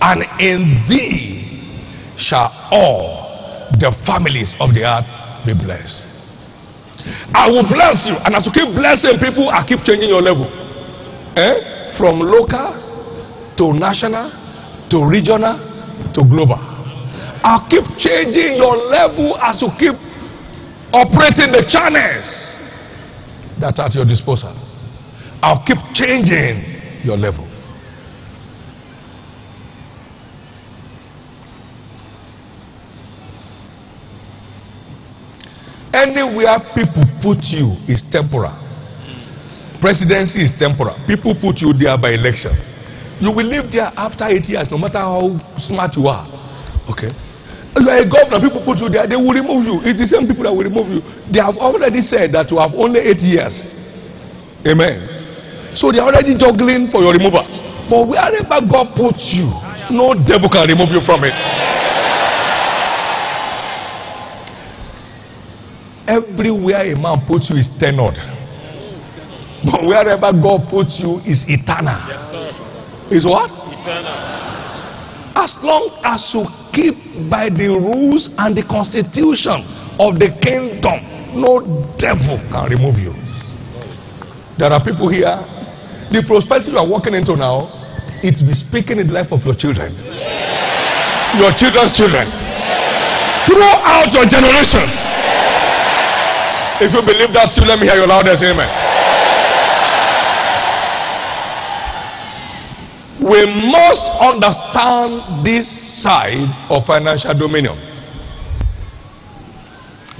[0.00, 6.11] And in thee shall all the families of the earth be blessed.
[7.34, 10.46] I will bless you, and as you keep blessing people, I keep changing your level.
[11.36, 11.96] Eh?
[11.98, 12.78] From local
[13.56, 14.30] to national
[14.90, 15.56] to regional
[16.14, 16.58] to global.
[17.44, 19.94] I'll keep changing your level as you keep
[20.92, 22.56] operating the channels
[23.58, 24.54] that are at your disposal.
[25.42, 27.51] I'll keep changing your level.
[35.92, 38.56] Anywhere people put you is temporal.
[39.80, 40.96] Presidency is temporal.
[41.06, 42.56] People put you there by election.
[43.20, 46.26] You will live there after eight years, no matter how smart you are.
[46.88, 47.12] Okay?
[47.76, 49.76] You are a governor, people put you there, they will remove you.
[49.84, 51.00] It's the same people that will remove you.
[51.30, 53.62] They have already said that you have only eight years.
[54.64, 55.74] Amen.
[55.74, 57.44] So they are already juggling for your removal.
[57.88, 59.48] But wherever God puts you,
[59.90, 61.34] no devil can remove you from it.
[66.12, 68.20] Everywhere a man puts you is tenured.
[69.64, 71.96] But wherever God puts you is eternal.
[72.04, 72.52] Yes.
[73.10, 73.48] Is what?
[73.48, 74.12] Eternal.
[75.32, 76.44] As long as you
[76.76, 77.00] keep
[77.30, 79.64] by the rules and the constitution
[79.96, 81.00] of the kingdom,
[81.32, 81.64] no
[81.96, 83.16] devil can remove you.
[84.60, 85.40] There are people here,
[86.12, 87.72] the prosperity you are walking into now,
[88.20, 89.96] it will be speaking in the life of your children,
[91.40, 92.28] your children's children,
[93.48, 94.92] throughout your generations.
[96.82, 98.66] If you believe that too, let me hear your loudest amen.
[103.22, 103.38] We
[103.70, 105.70] must understand this
[106.02, 107.78] side of financial dominion.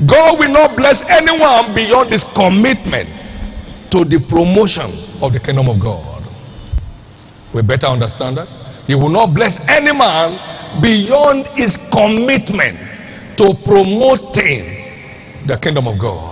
[0.06, 3.10] God will not bless anyone beyond his commitment
[3.90, 4.86] to the promotion
[5.20, 6.22] of the kingdom of God.
[7.52, 8.46] We better understand that.
[8.86, 10.38] He will not bless any man
[10.80, 12.78] beyond his commitment
[13.36, 14.78] to promoting
[15.50, 16.31] the kingdom of God.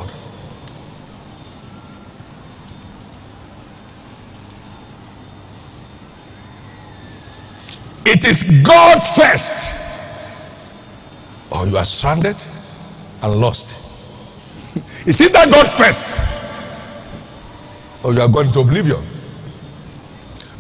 [8.05, 9.77] It is God first,
[11.53, 12.37] or you are stranded
[13.23, 13.77] and lost.
[15.07, 16.05] Is it that God first,
[18.05, 19.05] or you are going to oblivion?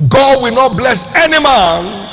[0.08, 2.08] God will not bless any man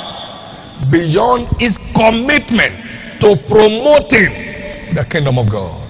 [0.92, 2.76] beyond his commitment
[3.20, 4.32] to promoting
[4.96, 5.84] the kingdom of God.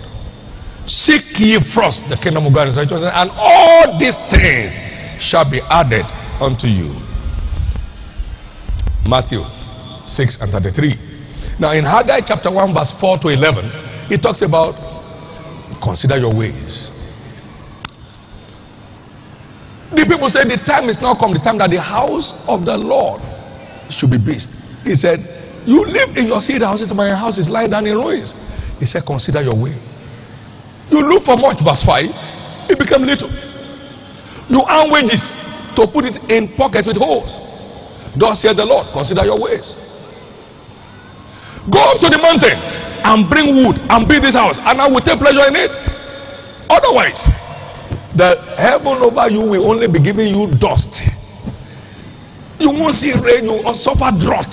[0.88, 4.77] Seek ye first the kingdom of God and all these things
[5.19, 6.05] shall be added
[6.39, 6.95] unto you.
[9.07, 9.41] Matthew
[10.05, 11.59] 6 and 33.
[11.59, 14.75] Now, in Haggai chapter 1, verse 4 to 11, it talks about
[15.81, 16.91] consider your ways.
[19.95, 22.75] The people said, the time is now come, the time that the house of the
[22.75, 23.23] Lord
[23.89, 24.43] should be built.
[24.83, 25.23] He said,
[25.63, 28.35] You live in your city houses, my house is lying down in ruins.
[28.79, 29.79] He said, Consider your way.
[30.91, 32.03] You look for much, verse 5,
[32.67, 33.31] it became little.
[34.51, 35.35] You earn wages
[35.79, 37.46] to put it in pockets with holes.
[38.15, 39.75] Thus said the Lord, consider your ways.
[41.67, 45.03] Go up to the mountain and bring wood and build this house, and I will
[45.03, 45.71] take pleasure in it.
[46.71, 47.19] Otherwise,
[48.15, 51.03] the heaven over you will only be giving you dust.
[52.59, 54.51] You won't see rain, you will suffer drought.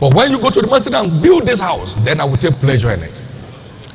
[0.00, 2.56] But when you go to the mountain and build this house, then I will take
[2.58, 3.14] pleasure in it.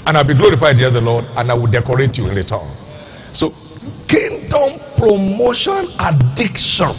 [0.08, 2.66] And I'll be glorified, dear the Lord, and I will decorate you in return.
[3.34, 3.52] So,
[4.08, 6.94] kingdom promotion addiction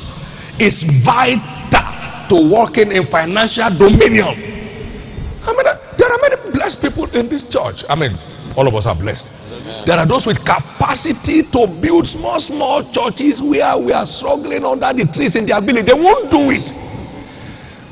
[0.61, 4.31] is vital to working in financial dominion.
[5.43, 5.67] I mean,
[5.99, 7.83] there are many blessed people in this church.
[7.89, 8.15] I mean,
[8.57, 9.27] all of us are blessed.
[9.27, 9.85] Amen.
[9.87, 14.93] There are those with capacity to build small, small churches where we are struggling under
[14.93, 15.87] the trees in their village.
[15.87, 16.71] They won't do it.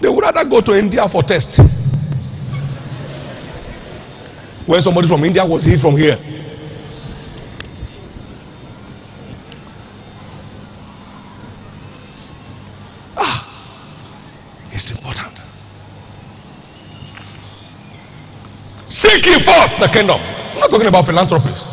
[0.00, 1.58] They would rather go to India for test.
[4.68, 6.20] When somebody from India was here from here,
[19.08, 20.20] Seek first the kingdom.
[20.20, 21.64] I'm not talking about philanthropists.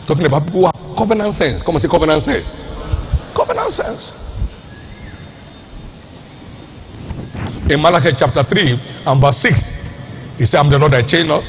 [0.00, 1.60] I'm talking about people who have covenant sense.
[1.60, 2.48] Come and say covenant sense.
[3.36, 4.16] Covenant sense.
[7.68, 11.44] In Malachi chapter 3 and verse 6, he said, I'm the Lord I change not.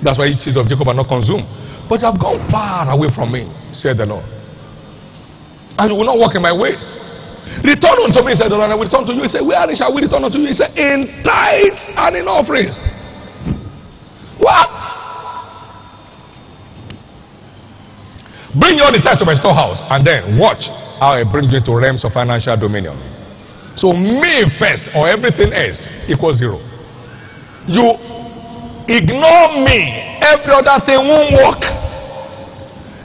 [0.00, 1.44] That's why each seed of Jacob are not consumed.
[1.88, 4.24] But you have gone far away from me, said the Lord.
[5.76, 6.80] And you will not walk in my ways.
[7.60, 9.20] Return unto me, said the Lord, "and I will return to you.
[9.22, 10.48] He said, Where shall we return unto you?
[10.48, 12.80] He said, In tithes and in offerings.
[14.38, 14.68] What?
[18.54, 20.70] Bring all the tithes to my storehouse and then watch
[21.02, 22.94] how I bring you into realms of financial dominion.
[23.74, 26.62] So me first or everything else equals zero.
[27.66, 27.82] You
[28.86, 29.80] ignore me,
[30.22, 31.62] every other thing won't work.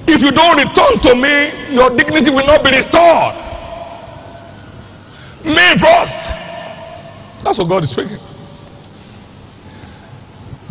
[0.06, 1.34] If you don't return to me,
[1.74, 3.34] your dignity will not be restored.
[5.46, 6.18] Me first.
[7.42, 8.29] That's what God is speaking.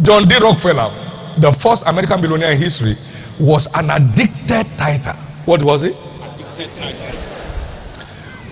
[0.02, 0.34] John D.
[0.38, 0.94] Rockefeller,
[1.42, 2.94] the first American billionaire in history,
[3.40, 5.14] was an addicted tither.
[5.44, 7.14] What was tither.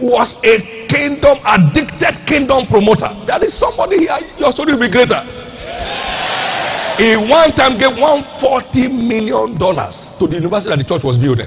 [0.03, 0.55] Was a
[0.91, 3.09] kingdom, addicted kingdom promoter.
[3.27, 5.23] There is somebody here, your story will be greater.
[6.99, 11.47] He one time gave 140 million dollars to the university that the church was building,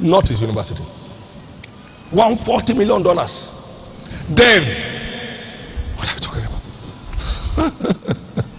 [0.00, 0.82] not his university.
[2.10, 3.48] 140 million dollars.
[4.34, 4.62] Then,
[5.96, 8.46] what are we talking about?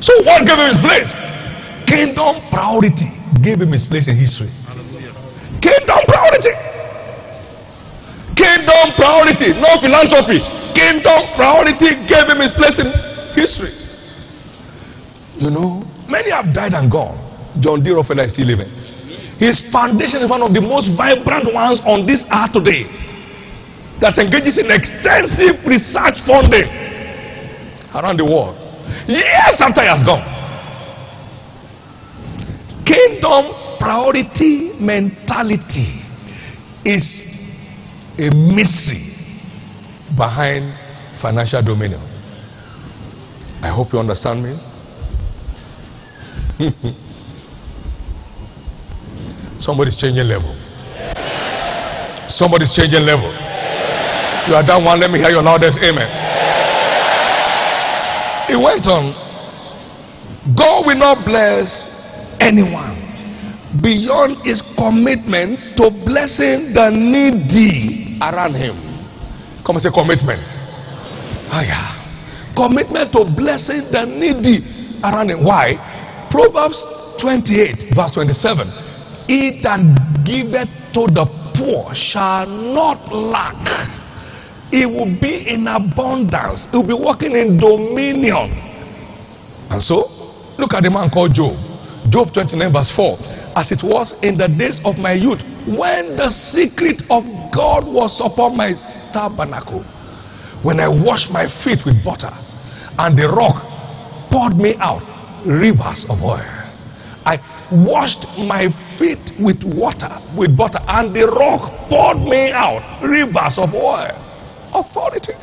[0.00, 1.12] So, what gave him his place?
[1.84, 3.08] Kingdom priority
[3.44, 4.48] gave him his place in history.
[5.60, 6.54] Kingdom priority.
[8.32, 10.40] Kingdom priority, no philanthropy.
[10.72, 12.88] Kingdom priority gave him his place in
[13.36, 13.72] history.
[15.36, 17.16] You know, many have died and gone.
[17.60, 17.90] John D.
[17.90, 18.68] Rockefeller is still living.
[19.38, 22.84] His foundation is one of the most vibrant ones on this earth today
[24.00, 26.68] that engages in extensive research funding
[27.96, 28.59] around the world.
[29.08, 30.24] Years after he has gone.
[32.84, 35.86] Kingdom priority mentality
[36.84, 37.24] is
[38.18, 39.14] a mystery
[40.16, 40.74] behind
[41.20, 42.00] financial dominion.
[43.62, 44.58] I hope you understand me.
[49.58, 50.54] Somebody's changing level.
[52.28, 53.30] Somebody's changing level.
[54.48, 55.00] You are that one.
[55.00, 56.08] Let me hear your loudest amen.
[58.50, 59.14] He went on.
[60.58, 61.86] God will not bless
[62.40, 62.98] anyone
[63.80, 68.74] beyond his commitment to blessing the needy around him.
[69.64, 70.42] Come and say commitment.
[71.46, 71.94] Ah, yeah.
[72.56, 74.66] Commitment to blessing the needy
[75.04, 75.44] around him.
[75.44, 75.78] Why?
[76.32, 76.82] Proverbs
[77.20, 78.66] 28, verse 27.
[79.28, 79.78] He that
[80.26, 81.22] giveth to the
[81.54, 83.99] poor shall not lack.
[84.70, 86.66] He will be in abundance.
[86.70, 88.54] He will be walking in dominion.
[89.70, 90.06] And so,
[90.58, 91.58] look at the man called Job.
[92.10, 93.18] Job 29, verse 4.
[93.56, 98.20] As it was in the days of my youth, when the secret of God was
[98.22, 98.72] upon my
[99.12, 99.82] tabernacle,
[100.62, 102.30] when I washed my feet with butter,
[102.98, 103.62] and the rock
[104.30, 105.02] poured me out
[105.46, 106.46] rivers of oil.
[107.26, 107.38] I
[107.70, 108.68] washed my
[108.98, 114.29] feet with water, with butter, and the rock poured me out rivers of oil.
[114.72, 115.34] Authority.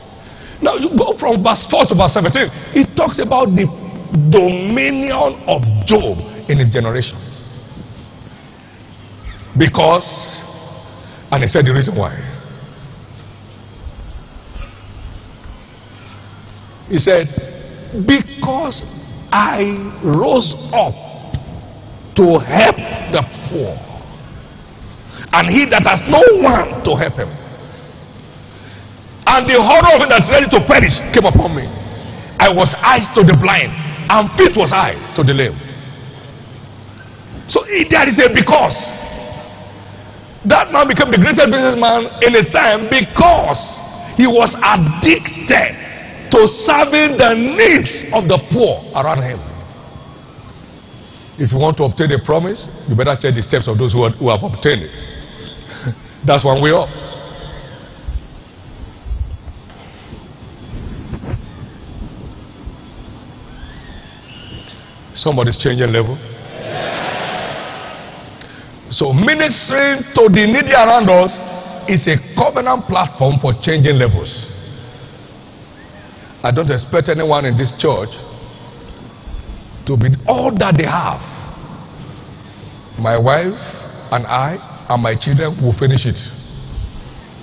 [0.62, 2.50] Now you go from verse 4 to verse 17.
[2.74, 3.66] It talks about the
[4.30, 6.18] dominion of Job
[6.50, 7.18] in his generation.
[9.58, 10.42] Because,
[11.32, 12.16] and he said the reason why.
[16.90, 17.28] He said,
[18.08, 18.86] Because
[19.32, 20.96] I rose up
[22.16, 22.78] to help
[23.12, 23.76] the poor,
[25.34, 27.30] and he that has no one to help him,
[29.28, 31.68] and the horror of him that's ready to perish came upon me.
[32.40, 33.76] I was eyes to the blind,
[34.08, 35.58] and feet was I to the lame.
[37.52, 38.76] So there is a because.
[40.48, 43.60] That man became the greatest businessman in his time because
[44.16, 45.76] he was addicted
[46.32, 49.40] to serving the needs of the poor around him.
[51.40, 54.04] If you want to obtain a promise, you better check the steps of those who,
[54.04, 54.92] are, who have obtained it.
[56.26, 56.88] That's one way up.
[65.18, 66.16] Somebody's changing level.
[68.92, 71.38] So ministering to the needy around us
[71.90, 74.48] is a covenant platform for changing levels.
[76.44, 78.10] I don't expect anyone in this church
[79.88, 81.20] to be all that they have.
[83.00, 83.58] My wife
[84.12, 86.18] and I and my children will finish it.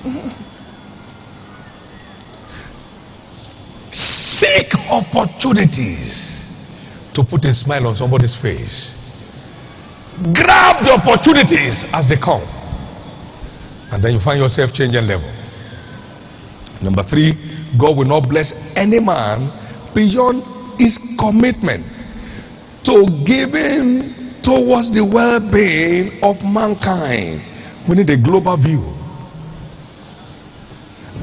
[3.93, 6.34] Seek opportunities
[7.15, 8.93] to put a smile on somebody's face.
[10.35, 12.43] Grab the opportunities as they come.
[13.91, 15.31] And then you find yourself changing level.
[16.83, 17.33] Number three,
[17.79, 19.51] God will not bless any man
[19.95, 20.43] beyond
[20.79, 21.87] his commitment
[22.85, 27.41] to giving towards the well-being of mankind.
[27.89, 28.83] We need a global view.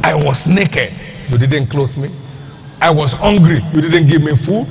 [0.03, 0.89] I was naked,
[1.29, 2.09] you didn't clothe me.
[2.81, 4.65] I was hungry, you didn't give me food.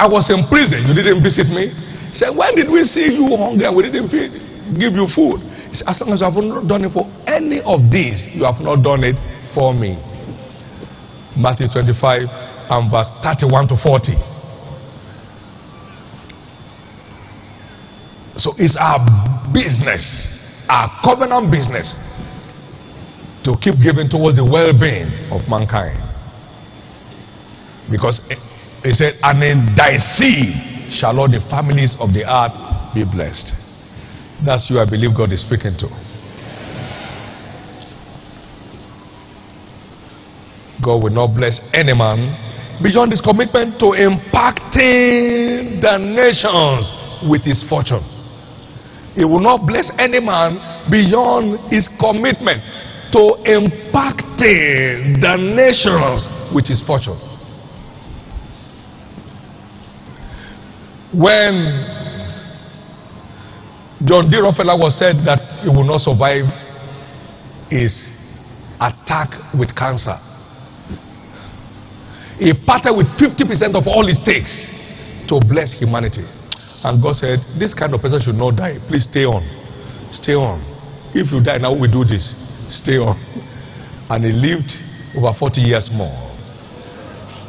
[0.00, 1.68] I was in prison, you didn't visit me.
[1.68, 4.32] He said, When did we see you hungry and we didn't feed,
[4.80, 5.44] give you food?
[5.68, 8.44] He said, As long as you have not done it for any of these, you
[8.48, 9.20] have not done it
[9.52, 10.00] for me.
[11.36, 12.32] Matthew 25
[12.72, 14.16] and verse 31 to 40.
[18.40, 19.04] So it's our
[19.52, 20.32] business,
[20.70, 21.92] our covenant business,
[23.44, 26.00] to keep giving towards the well being of mankind.
[27.92, 28.24] Because
[28.82, 33.52] he said, And in thy seed shall all the families of the earth be blessed.
[34.44, 35.88] That's you I believe God is speaking to.
[40.82, 42.32] God will not bless any man
[42.82, 46.88] beyond his commitment to impacting the nations
[47.28, 48.00] with his fortune.
[49.14, 50.56] He will not bless any man
[50.90, 52.62] beyond his commitment
[53.12, 57.18] to impacting the nations with his fortune.
[61.12, 61.52] When
[64.04, 64.38] John D.
[64.38, 66.46] Rockefeller was said that he will not survive
[67.68, 68.06] his
[68.80, 70.16] attack with cancer,
[72.38, 74.66] he parted with 50% of all his takes
[75.28, 76.24] to bless humanity.
[76.82, 78.78] And God said, This kind of person should not die.
[78.88, 79.44] Please stay on.
[80.10, 80.64] Stay on.
[81.14, 82.34] If you die now, we do this.
[82.70, 83.18] Stay on.
[84.08, 84.72] And he lived
[85.14, 86.30] over 40 years more.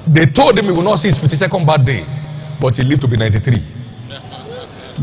[0.08, 2.04] They told him he would not see his 52nd birthday,
[2.62, 3.58] but he lived to be 93.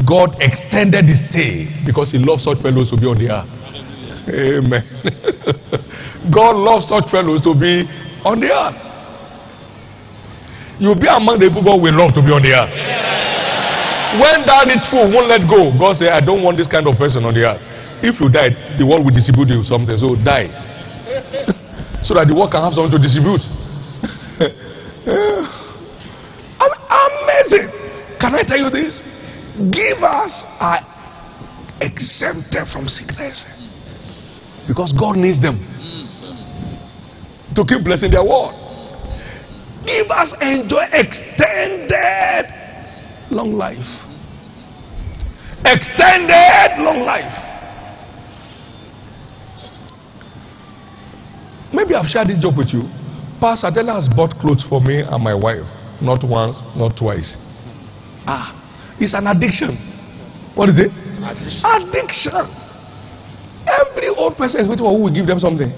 [0.07, 3.51] God extended his stay because he loves such fellows to be on the earth.
[4.31, 4.85] Amen.
[6.31, 7.83] God loves such fellows to be
[8.25, 8.79] on the earth.
[10.79, 12.71] You'll be among the people God will love to be on the earth.
[14.23, 16.95] When that rich fool won't let go, God said, I don't want this kind of
[16.95, 17.61] person on the earth.
[18.01, 19.99] If you die, the world will distribute you something.
[19.99, 20.47] So die.
[22.07, 23.43] so that the world can have something to distribute.
[26.89, 27.69] Amazing.
[28.19, 29.01] Can I tell you this?
[29.71, 30.81] Givers are
[31.81, 33.45] exempted from sickness.
[34.66, 35.59] Because God needs them
[37.55, 38.55] to keep blessing their word.
[39.87, 42.45] Givers enjoy extended
[43.31, 43.79] long life.
[45.64, 47.45] Extended long life.
[51.73, 52.83] Maybe I've shared this joke with you.
[53.41, 55.66] Pastor Adela has bought clothes for me and my wife.
[56.01, 57.37] Not once, not twice.
[58.27, 58.55] Ah,
[59.01, 59.77] it's an addiction.
[60.55, 60.91] What is it?
[61.23, 61.63] Addiction.
[61.65, 62.47] Addiction.
[63.67, 65.71] Every old person is waiting for who will give them something.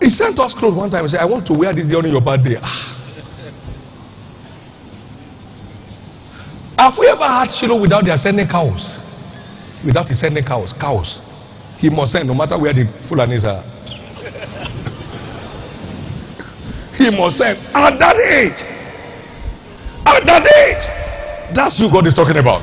[0.00, 2.20] He sent us clothes one time and said, I want to wear this during your
[2.20, 2.56] birthday.
[2.60, 2.98] Ah.
[6.78, 8.98] Have we ever had Shiloh without their sending cows?
[9.84, 11.20] Without his sending cows, cows.
[11.78, 13.71] He must send no matter where the Fulanis are.
[17.30, 18.60] Send at that age.
[20.06, 20.84] At that age.
[21.54, 22.62] That's who God is talking about.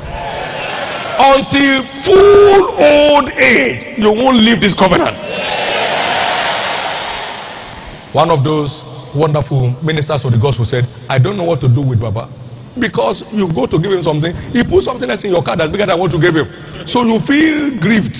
[1.19, 5.15] Until full old age, you won't leave this covenant.
[8.15, 8.71] One of those
[9.15, 12.31] wonderful ministers of the gospel said, I don't know what to do with Baba.
[12.79, 15.71] Because you go to give him something, he put something else in your car that's
[15.71, 16.47] bigger than what you gave him.
[16.87, 18.15] So you feel grieved.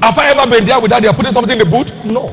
[0.00, 1.92] Have I ever been there without they are putting something in the boot?
[2.08, 2.32] No.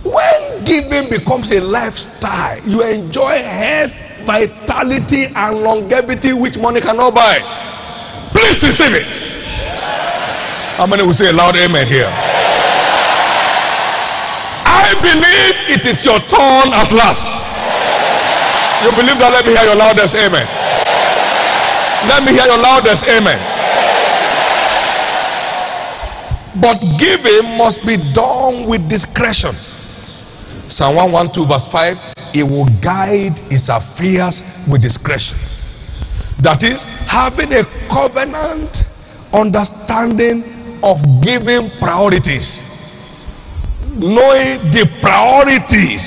[0.00, 3.92] When giving becomes a lifestyle, you enjoy health,
[4.24, 7.42] vitality, and longevity which money cannot buy.
[8.32, 9.04] Please receive it.
[10.80, 12.08] How many will say a loud amen here?
[14.64, 17.24] I believe it is your turn at last.
[18.84, 19.32] You believe that?
[19.36, 20.46] Let me hear your loudest amen.
[22.08, 23.65] Let me hear your loudest amen.
[26.60, 29.52] But giving must be done with discretion.
[30.68, 31.96] Psalm 112, verse 5
[32.34, 35.36] It will guide his affairs with discretion.
[36.40, 38.84] That is, having a covenant
[39.32, 40.44] understanding
[40.82, 42.56] of giving priorities,
[43.96, 46.02] knowing the priorities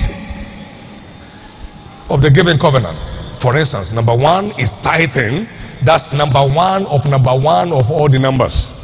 [2.10, 2.98] of the giving covenant.
[3.42, 5.48] For instance, number one is tithing.
[5.86, 8.79] That's number one of number one of all the numbers.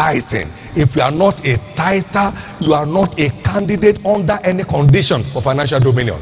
[0.00, 0.48] Tithing.
[0.80, 2.32] If you are not a tither,
[2.64, 6.16] you are not a candidate under any condition for financial dominion.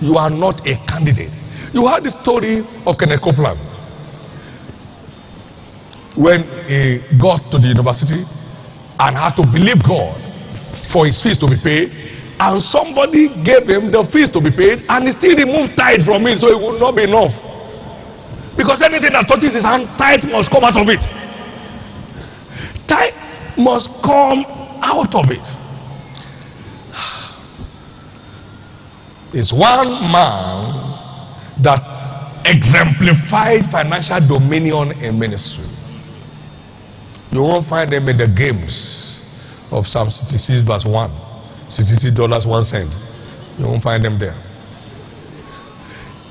[0.00, 1.28] You are not a candidate.
[1.76, 3.60] You heard the story of Kenneth Copeland
[6.16, 10.16] when he got to the university and had to believe God
[10.88, 11.92] for his fees to be paid,
[12.40, 16.24] and somebody gave him the fees to be paid, and he still removed tithe from
[16.24, 17.36] it, so it would not be enough.
[18.56, 21.04] Because anything that touches his hand, tithe must come out of it.
[22.86, 23.14] Tithe
[23.58, 24.44] must come
[24.82, 25.44] out of it.
[29.32, 35.66] It's one man that exemplified financial dominion in ministry.
[37.30, 39.20] You won't find them in the games
[39.70, 41.10] of Psalm 66, verse 1.
[41.70, 42.90] 66 dollars, one cent.
[43.56, 44.34] You won't find them there.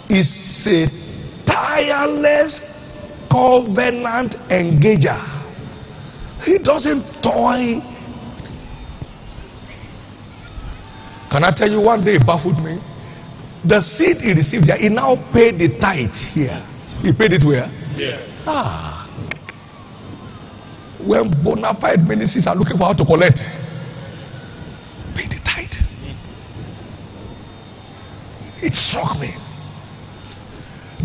[0.09, 0.87] It's a
[1.45, 2.59] tireless
[3.31, 5.38] covenant engager.
[6.43, 7.79] He doesn't toy.
[11.31, 12.79] Can I tell you one day it baffled me?
[13.67, 16.63] The seed he received there, he now paid the tithe here.
[17.03, 17.67] He paid it where?
[17.95, 18.23] Yeah.
[18.47, 19.05] Ah.
[21.05, 23.39] When bona fide ministers are looking for how to collect,
[25.15, 25.75] pay the tithe.
[28.63, 29.31] It struck me.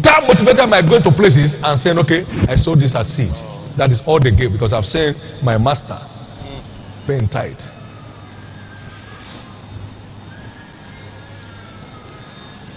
[0.03, 3.35] That motivated my going to places and saying, okay, I sold this as seed.
[3.77, 5.99] That is all they gave because I've seen my master
[7.07, 7.59] paying tithe.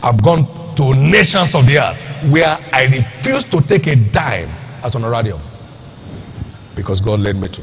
[0.02, 4.50] I've gone to nations of the earth where I refuse to take a dime
[4.84, 5.42] as honorarium
[6.76, 7.62] because God led me to.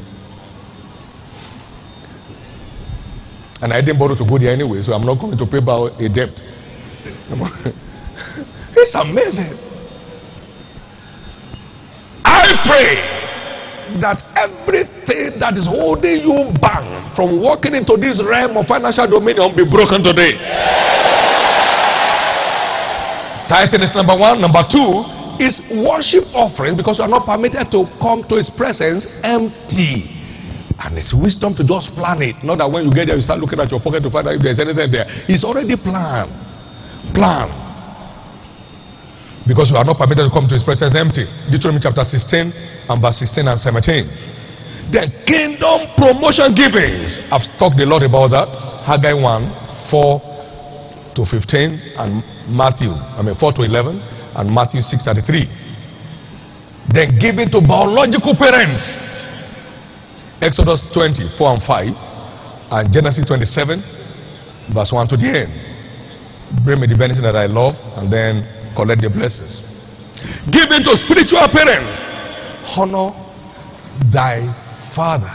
[3.61, 5.99] And I didn't bother to go there anyway, so I'm not going to pay back
[5.99, 6.41] a debt.
[8.75, 9.74] it's amazing.
[12.45, 13.15] I pray
[14.05, 16.85] that everything that is holding you back
[17.17, 20.37] from walking into this realm of financial dominion be broken today.
[23.49, 24.41] Tithing is number one.
[24.41, 25.05] Number two
[25.41, 30.05] is worship offering because you are not permitted to come to his presence empty.
[30.77, 32.37] And it's wisdom to just plan it.
[32.43, 34.35] Not that when you get there, you start looking at your pocket to find out
[34.37, 35.05] if there's anything there.
[35.25, 36.29] It's already planned.
[37.15, 37.64] Plan.
[39.47, 41.25] Because you are not permitted to come to his presence empty.
[41.51, 42.51] Deuteronomy chapter 16
[42.89, 44.91] and verse 16 and 17.
[44.91, 47.21] The kingdom promotion givings.
[47.29, 48.49] I've talked a lot about that.
[48.85, 53.97] Haggai 1, 4 to 15, and Matthew, I mean 4 to 11,
[54.35, 55.47] and Matthew 6:33.
[56.93, 58.83] Then giving to biological parents.
[60.41, 61.95] Exodus 20, 4 and 5,
[62.71, 63.81] and Genesis 27,
[64.69, 65.51] verse 1 to the end.
[66.63, 69.65] Bring me the benefit that I love, and then collect the blessings.
[70.51, 72.01] Giving to spiritual parents.
[72.75, 73.13] Honor
[74.11, 74.43] thy
[74.95, 75.31] father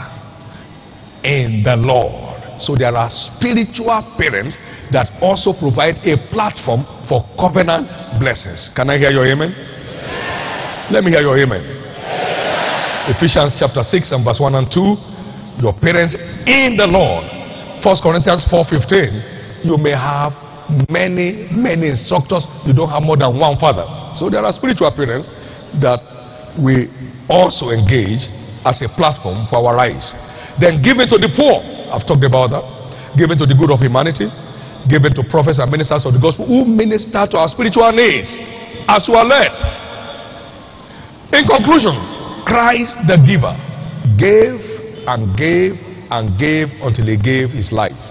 [1.23, 2.61] in the Lord.
[2.61, 4.57] So there are spiritual parents
[4.91, 7.89] that also provide a platform for covenant
[8.19, 8.69] blessings.
[8.75, 9.49] Can I hear your amen?
[10.91, 11.63] Let me hear your amen.
[13.09, 15.61] Ephesians chapter 6 and verse 1 and 2.
[15.61, 16.13] Your parents
[16.45, 17.25] in the Lord.
[17.81, 19.65] First Corinthians 4:15.
[19.65, 20.33] You may have
[20.89, 22.47] many, many instructors.
[22.65, 23.85] You don't have more than one father.
[24.15, 25.29] So there are spiritual parents
[25.79, 26.01] that
[26.59, 26.91] we
[27.29, 28.27] also engage
[28.65, 30.13] as a platform for our lives.
[30.59, 31.63] Then give it to the poor.
[31.91, 32.63] I've talked about that.
[33.17, 34.27] Give it to the good of humanity.
[34.89, 38.35] Give it to prophets and ministers of the gospel who minister to our spiritual needs
[38.87, 39.51] as we are led.
[41.31, 41.95] In conclusion,
[42.43, 43.55] Christ the giver
[44.17, 44.59] gave
[45.07, 45.79] and gave
[46.11, 48.10] and gave until he gave his life.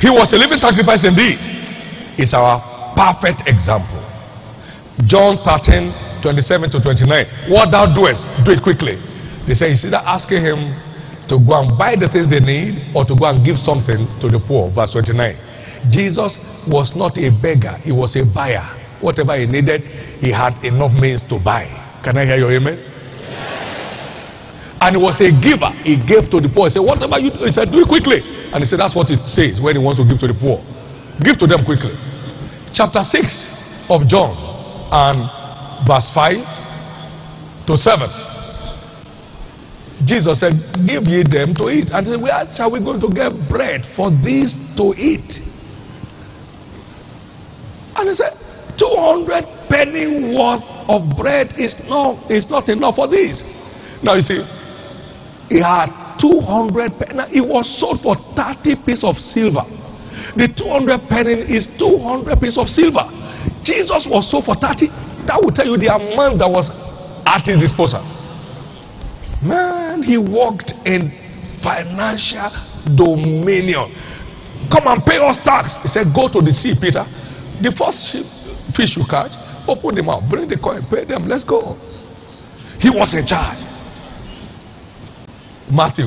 [0.00, 1.38] He was a living sacrifice indeed.
[2.18, 2.60] Is our
[2.96, 4.00] perfect example.
[5.04, 7.52] John 13, 27 to 29.
[7.52, 8.96] What thou doest, do it quickly.
[9.46, 10.58] They say, "Is either asking him
[11.28, 14.28] to go and buy the things they need or to go and give something to
[14.28, 14.70] the poor.
[14.70, 15.36] Verse 29.
[15.90, 18.64] Jesus was not a beggar, he was a buyer.
[19.00, 19.82] Whatever he needed,
[20.22, 21.68] he had enough means to buy.
[22.02, 22.78] Can I hear your amen?
[24.80, 25.72] And he was a giver.
[25.82, 26.68] He gave to the poor.
[26.68, 28.20] He said, Whatever you do, he said, do it quickly.
[28.52, 30.60] And he said, That's what it says when he wants to give to the poor.
[31.24, 31.96] Give to them quickly.
[32.76, 34.36] Chapter 6 of John
[34.92, 35.24] and
[35.88, 38.26] verse 5 to 7.
[40.04, 40.52] Jesus said,
[40.84, 41.88] Give ye them to eat.
[41.90, 45.40] And he said, Where shall we go to get bread for these to eat?
[47.96, 48.36] And he said,
[48.76, 53.42] 200 penny worth of bread is not, is not enough for this.
[54.02, 54.44] Now you see,
[55.48, 57.38] he had 200 penny.
[57.38, 59.62] It was sold for 30 pieces of silver.
[60.34, 63.04] The 200 penny is 200 pieces of silver.
[63.62, 64.88] Jesus was sold for 30.
[65.28, 66.70] That will tell you the amount that was
[67.26, 68.02] at his disposal.
[69.42, 71.12] Man, he walked in
[71.62, 72.50] financial
[72.96, 73.92] dominion.
[74.72, 75.76] Come and pay us tax.
[75.82, 77.04] He said, Go to the sea, Peter.
[77.62, 78.16] The first
[78.74, 79.32] fish you catch,
[79.68, 81.76] open them out, bring the coin, pay them, let's go.
[82.78, 83.75] He was in charge.
[85.70, 86.06] Matthew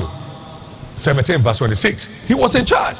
[0.96, 2.26] 17, verse 26.
[2.26, 2.96] He was in charge.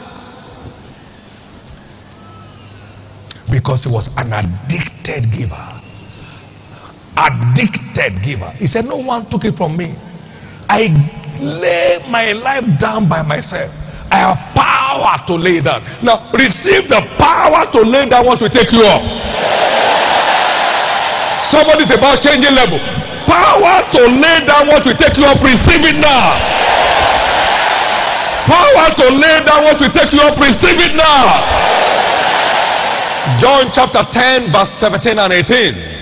[3.50, 5.80] Because he was an addicted giver.
[7.16, 8.50] Addicted giver.
[8.56, 9.96] He said, No one took it from me.
[10.68, 10.88] I
[11.40, 13.70] lay my life down by myself.
[14.12, 15.82] I have power to lay down.
[16.02, 19.02] Now, receive the power to lay down what will take you up.
[21.50, 22.78] Somebody's about changing level.
[23.30, 25.38] Power to lay down what will take you up.
[25.38, 26.34] Receive it now.
[28.42, 30.34] Power to lay down what will take you up.
[30.34, 31.38] Receive it now.
[33.38, 36.00] John chapter 10, verse 17 and 18.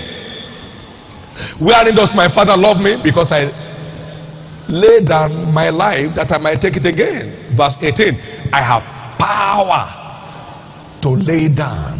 [1.61, 2.97] Wherein does my father love me?
[3.03, 3.45] Because I
[4.67, 7.55] lay down my life that I might take it again.
[7.55, 8.17] Verse 18
[8.53, 8.83] I have
[9.19, 9.85] power
[11.01, 11.99] to lay down,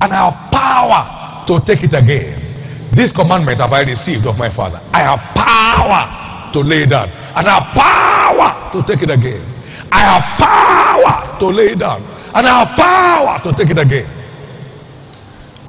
[0.00, 2.43] and I have power to take it again.
[2.92, 4.78] This commandment have I received of my Father.
[4.92, 9.42] I have power to lay down, and I have power to take it again.
[9.90, 12.02] I have power to lay down,
[12.34, 14.06] and I have power to take it again.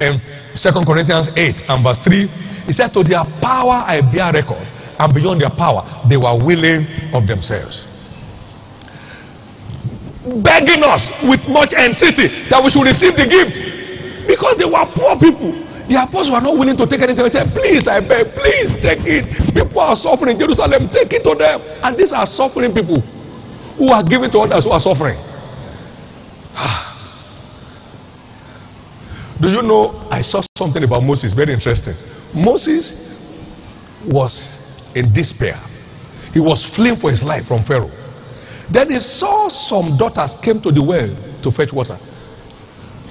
[0.00, 0.20] In
[0.54, 2.26] 2 Corinthians 8 and verse 3,
[2.66, 4.66] he said, To their power I bear record
[4.98, 7.84] and beyond their power, they were willing of themselves.
[10.42, 13.54] Begging us with much entreaty that we should receive the gift
[14.26, 15.54] because they were poor people.
[15.86, 17.22] The apostles were not willing to take anything.
[17.22, 19.22] They said, Please, I beg, please take it.
[19.54, 21.62] People are suffering in Jerusalem, take it to them.
[21.82, 22.98] And these are suffering people
[23.78, 25.14] who are giving to others who are suffering.
[26.58, 26.96] Ah.
[29.40, 30.08] Do you know?
[30.10, 31.94] I saw something about Moses, very interesting.
[32.34, 32.90] Moses
[34.10, 34.34] was
[34.96, 35.60] in despair,
[36.32, 37.92] he was fleeing for his life from Pharaoh.
[38.72, 41.98] Then he saw some daughters came to the well to fetch water.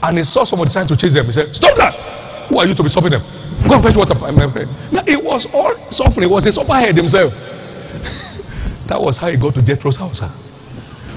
[0.03, 1.25] And he saw someone trying to chase them.
[1.27, 2.24] He said, Stop that!
[2.49, 3.23] Who are you to be stopping them?
[3.65, 4.69] Go and fetch water, my friend.
[4.93, 6.29] Now, it was all suffering.
[6.29, 7.33] It was his upper head himself.
[8.89, 10.21] that was how he got to Jethro's house.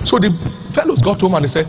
[0.08, 0.32] So the
[0.72, 1.66] fellows got home and they said,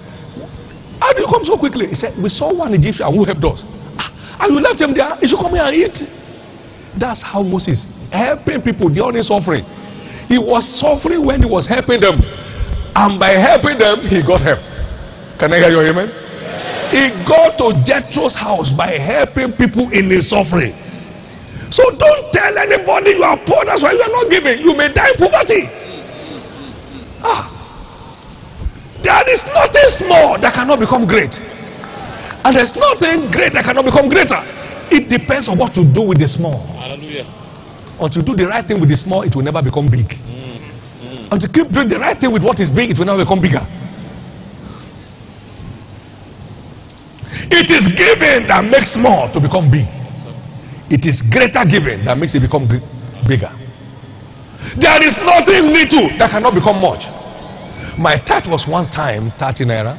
[1.02, 1.88] How do you come so quickly?
[1.92, 3.68] He said, We saw one Egyptian who helped us.
[4.00, 5.12] Ah, and you left him there.
[5.20, 5.98] He should come here and eat.
[6.96, 9.66] That's how Moses helping people during suffering.
[10.30, 12.22] He was suffering when he was helping them.
[12.96, 14.62] And by helping them, he got help.
[15.40, 16.29] Can I hear your amen?
[16.92, 20.74] He got to Jethro's house by helping people in his suffering.
[21.70, 23.62] So don't tell anybody you are poor.
[23.66, 24.58] That's why you are not giving.
[24.60, 25.70] You may die in poverty.
[27.22, 27.56] Ah.
[29.04, 31.32] There is nothing small that cannot become great.
[32.44, 34.42] And there's nothing great that cannot become greater.
[34.90, 36.66] It depends on what you do with the small.
[36.74, 37.30] Hallelujah.
[38.02, 40.10] Until you do the right thing with the small, it will never become big.
[41.30, 43.38] Until you keep doing the right thing with what is big, it will never become
[43.40, 43.62] bigger.
[47.32, 49.86] It is giving that makes small to become big.
[50.90, 53.54] It is greater giving that makes it become bigger.
[54.82, 57.06] There is nothing little that cannot become much.
[57.98, 59.94] My tithe was one time 30 naira,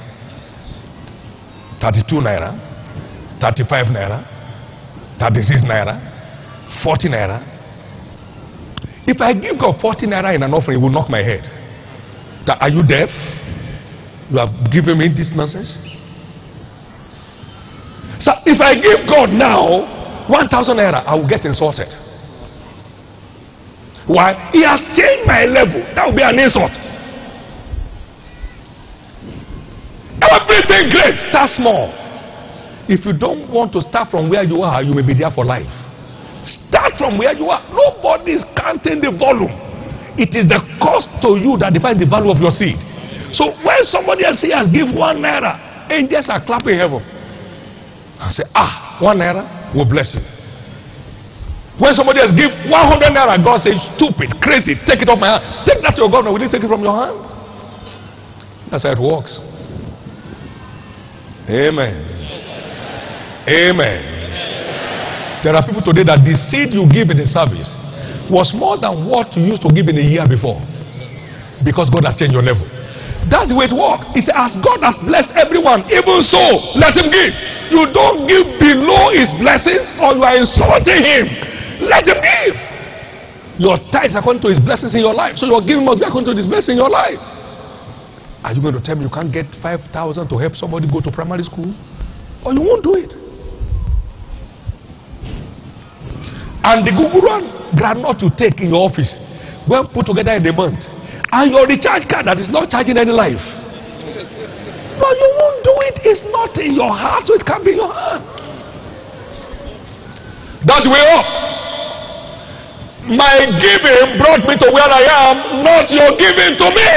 [1.80, 2.52] 32 naira,
[3.40, 4.20] 35 naira,
[5.18, 5.96] 36 naira,
[6.82, 7.38] 40 naira.
[9.06, 11.42] If I give God 40 naira in an offering, it will knock my head.
[12.46, 13.10] That, are you deaf?
[14.30, 15.78] You have given me this nonsense?
[18.20, 21.88] So if I give God now 1,000 naira, I will get insulted.
[24.06, 24.50] Why?
[24.52, 25.80] He has changed my level.
[25.96, 26.70] That will be an insult.
[30.20, 31.88] Everything great, start small.
[32.88, 35.44] If you don't want to start from where you are, you may be there for
[35.44, 35.70] life.
[36.44, 37.62] Start from where you are.
[37.72, 39.54] Nobody is counting the volume.
[40.18, 42.76] It is the cost to you that defines the value of your seed.
[43.32, 47.00] So when somebody else has give one naira, angels are clapping heaven.
[48.20, 50.20] I say, ah, one naira will bless you.
[51.80, 52.68] When somebody else give 100
[53.16, 55.64] naira, God says, stupid, crazy, take it off my hand.
[55.64, 56.36] Take that to your governor.
[56.36, 57.16] Will he take it from your hand?
[58.68, 59.40] That's how it works.
[61.48, 61.96] Amen.
[63.48, 64.00] Amen.
[65.42, 67.72] There are people today that the seed you give in the service
[68.28, 70.60] was more than what you used to give in a year before.
[71.64, 72.68] Because God has changed your level.
[73.32, 74.04] That's the way it works.
[74.12, 76.40] It's as God has blessed everyone, even so,
[76.76, 77.32] let him give.
[77.70, 81.24] You don't give below his blessings or you are insulting him.
[81.86, 82.54] Let him give.
[83.62, 85.38] Your tithes according to his blessings in your life.
[85.38, 87.20] So your giving must be according to his blessing in your life.
[88.42, 89.92] Are you going to tell me you can't get 5,000
[90.28, 91.70] to help somebody go to primary school?
[92.44, 93.12] Or you won't do it.
[96.64, 97.20] And the Google
[97.76, 99.16] granite you take in your office,
[99.68, 100.84] well put together in a month,
[101.32, 103.40] and your recharge card that is not charging any life.
[105.00, 105.96] No, you won't do it.
[106.04, 108.20] It's not in your heart, so it can't be in your hand.
[110.68, 111.24] That's way up.
[113.08, 116.92] My giving brought me to where I am, not your giving to me.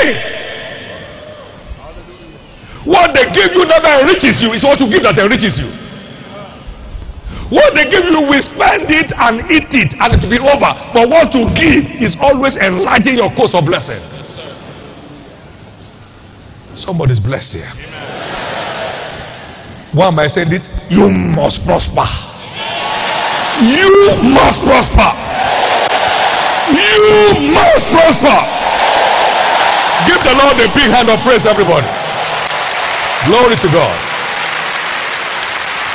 [2.83, 5.71] What they give you never enriches you, it's what you give that enriches you.
[7.47, 10.71] What they give you, we spend it and eat it and it will be over.
[10.91, 14.03] But what you give is always enlarging your course of blessing.
[16.75, 17.71] Somebody's blessed here.
[19.93, 20.65] Why am I saying this?
[20.89, 22.05] You must prosper.
[23.61, 23.89] You
[24.33, 25.09] must prosper.
[26.73, 28.37] You must prosper.
[30.09, 31.85] Give the Lord a big hand of praise, everybody.
[33.29, 33.95] Glory to God.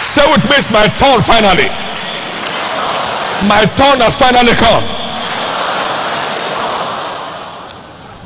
[0.06, 1.68] Say with me, it's my turn finally.
[3.50, 5.07] My turn has finally come.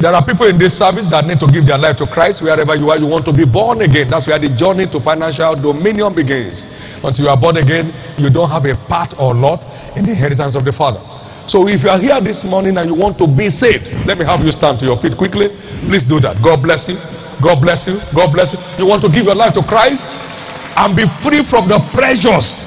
[0.03, 2.43] There are people in this service that need to give their life to Christ.
[2.43, 4.11] Wherever you are, you want to be born again.
[4.11, 6.67] That's where the journey to financial dominion begins.
[7.07, 9.63] Until you are born again, you don't have a part or lot
[9.95, 10.99] in the inheritance of the Father.
[11.47, 14.27] So if you are here this morning and you want to be saved, let me
[14.27, 15.55] have you stand to your feet quickly.
[15.87, 16.43] Please do that.
[16.43, 16.99] God bless you.
[17.39, 18.03] God bless you.
[18.11, 18.59] God bless you.
[18.83, 22.67] You want to give your life to Christ and be free from the pressures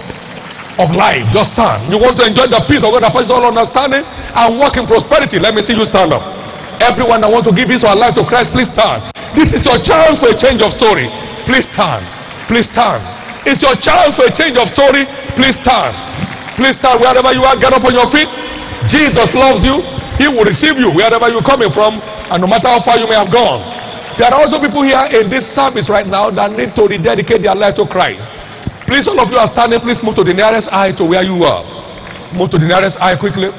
[0.79, 1.23] of life.
[1.36, 1.91] Just stand.
[1.91, 4.88] You want to enjoy the peace of God that passes all understanding and walk in
[4.88, 5.36] prosperity.
[5.39, 6.34] Let me see you stand up.
[6.84, 9.11] Everyone that want to give his or her life to Christ, please stand.
[9.36, 11.07] This is your chance for a change of story.
[11.47, 12.03] Please stand.
[12.47, 13.03] Please stand.
[13.45, 15.05] It's your chance for a change of story.
[15.38, 15.93] Please stand.
[16.57, 17.55] Please stand wherever you are.
[17.59, 18.28] Get up on your feet.
[18.89, 19.82] Jesus loves you.
[20.17, 23.19] He will receive you wherever you're coming from, and no matter how far you may
[23.19, 23.59] have gone.
[24.15, 27.55] There are also people here in this service right now that need to rededicate their
[27.55, 28.23] life to Christ.
[28.88, 29.80] Please, all of you are standing.
[29.84, 31.67] Please move to the nearest eye to where you are.
[32.32, 33.51] Move to the nearest eye quickly.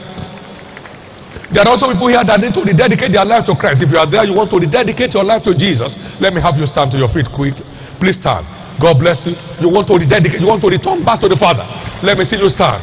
[1.54, 3.82] There are also people here that need to rededicate their life to Christ.
[3.86, 5.94] If you are there, you want to rededicate your life to Jesus.
[6.18, 7.54] Let me have you stand to your feet quick.
[8.02, 8.42] Please stand.
[8.82, 9.38] God bless you.
[9.62, 11.64] You want to rededicate, you want to return back to the Father.
[12.02, 12.82] Let me see you stand.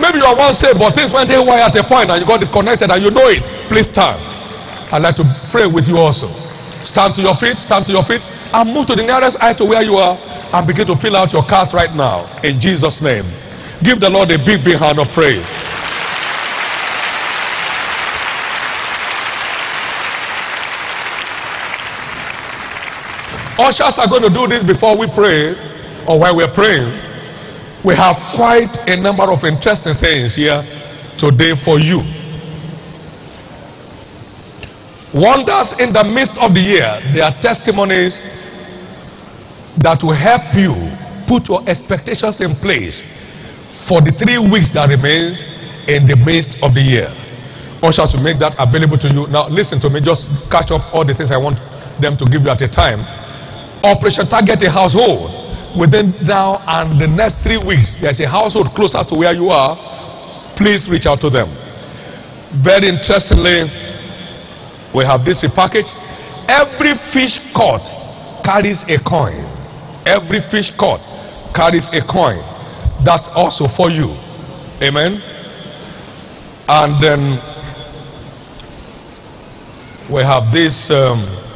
[0.00, 2.40] Maybe you are once saved, but things went haywire at a point and you got
[2.40, 3.42] disconnected and you know it.
[3.68, 4.22] Please stand.
[4.88, 6.32] I'd like to pray with you also.
[6.80, 9.64] Stand to your feet, stand to your feet, and move to the nearest eye to
[9.68, 13.28] where you are and begin to fill out your cards right now in Jesus' name.
[13.84, 15.44] Give the Lord a big, big hand of praise.
[23.58, 25.52] Ushers are going to do this before we pray
[26.08, 26.88] or while we're praying.
[27.84, 30.62] We have quite a number of interesting things here
[31.18, 32.00] today for you.
[35.12, 36.88] Wonders in the midst of the year.
[37.12, 38.16] There are testimonies
[39.84, 40.72] that will help you
[41.28, 43.04] put your expectations in place
[43.84, 45.44] for the three weeks that remains
[45.90, 47.12] in the midst of the year.
[47.84, 49.28] Ushers will make that available to you.
[49.28, 51.60] Now listen to me, just catch up all the things I want
[52.00, 53.04] them to give you at a time.
[53.82, 55.30] Operation Target a household.
[55.78, 59.74] Within now and the next three weeks, there's a household closer to where you are.
[60.56, 61.48] Please reach out to them.
[62.62, 63.64] Very interestingly,
[64.94, 65.88] we have this package.
[66.46, 67.88] Every fish caught
[68.44, 69.40] carries a coin.
[70.04, 71.00] Every fish caught
[71.56, 72.38] carries a coin.
[73.04, 74.12] That's also for you.
[74.84, 75.18] Amen.
[76.68, 77.40] And then
[80.12, 80.90] we have this.
[80.90, 81.51] Um,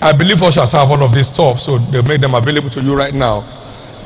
[0.00, 2.94] I believe ushers have all of this stuff, so they make them available to you
[2.94, 3.42] right now.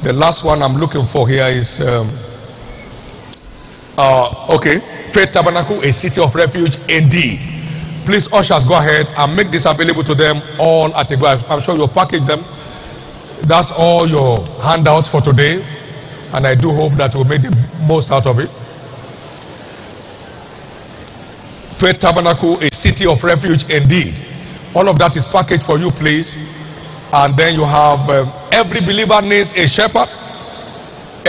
[0.02, 2.08] The last one I'm looking for here is um,
[4.00, 4.80] uh, okay,
[5.12, 7.44] Faith Tabernacle, a city of refuge indeed.
[8.08, 11.26] Please, ushers, go ahead and make this available to them all at a go.
[11.28, 12.40] I'm sure you'll package them.
[13.44, 15.60] That's all your handouts for today,
[16.32, 17.52] and I do hope that we'll make the
[17.84, 18.48] most out of it.
[21.76, 24.31] Faith Tabernacle, a city of refuge indeed.
[24.74, 26.32] All of that is packaged for you, please.
[27.12, 30.08] And then you have um, every believer needs a shepherd.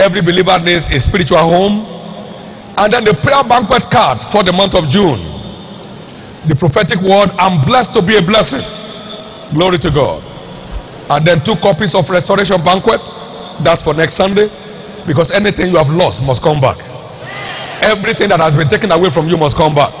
[0.00, 1.84] Every believer needs a spiritual home.
[2.80, 5.20] And then the prayer banquet card for the month of June.
[6.48, 8.64] The prophetic word, I'm blessed to be a blessing.
[9.52, 10.24] Glory to God.
[11.12, 13.04] And then two copies of restoration banquet.
[13.60, 14.48] That's for next Sunday.
[15.04, 16.80] Because anything you have lost must come back.
[17.84, 19.92] Everything that has been taken away from you must come back.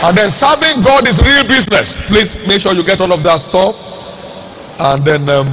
[0.00, 1.92] And then serving God is real business.
[2.08, 3.76] Please make sure you get all of that stuff
[4.80, 5.44] and then um,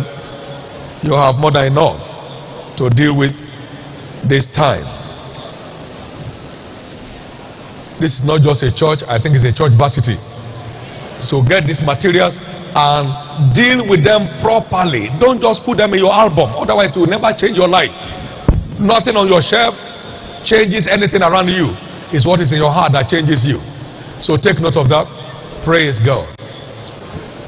[1.04, 2.00] you have more than enough
[2.80, 3.36] to deal with
[4.24, 4.88] this time.
[8.00, 10.16] This is not just a church, I think it's a church varsity.
[11.28, 15.10] So get these materials and deal with them properly.
[15.20, 17.92] Don't just put them in your album, otherwise, it will never change your life.
[18.80, 19.76] Nothing on your shelf
[20.46, 21.68] changes anything around you.
[22.16, 23.58] It's what is in your heart that changes you.
[24.22, 25.06] So take note of that.
[25.64, 26.28] Praise God.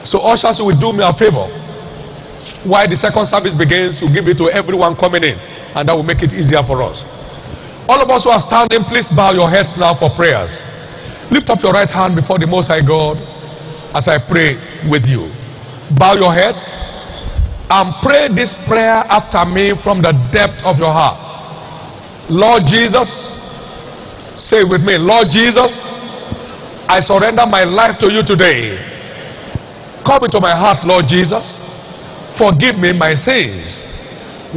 [0.05, 1.47] So, ushers will do me a favor
[2.63, 5.37] why the second service begins, you give it to everyone coming in,
[5.75, 6.99] and that will make it easier for us.
[7.87, 10.59] All of us who are standing, please bow your heads now for prayers.
[11.31, 13.17] Lift up your right hand before the Most High God
[13.95, 14.59] as I pray
[14.91, 15.31] with you.
[15.95, 16.61] Bow your heads
[17.69, 21.17] and pray this prayer after me from the depth of your heart.
[22.29, 23.09] Lord Jesus,
[24.37, 25.73] say with me, Lord Jesus,
[26.89, 28.81] I surrender my life to you today.
[30.01, 31.61] Come into my heart, Lord Jesus.
[32.33, 33.85] Forgive me my sins.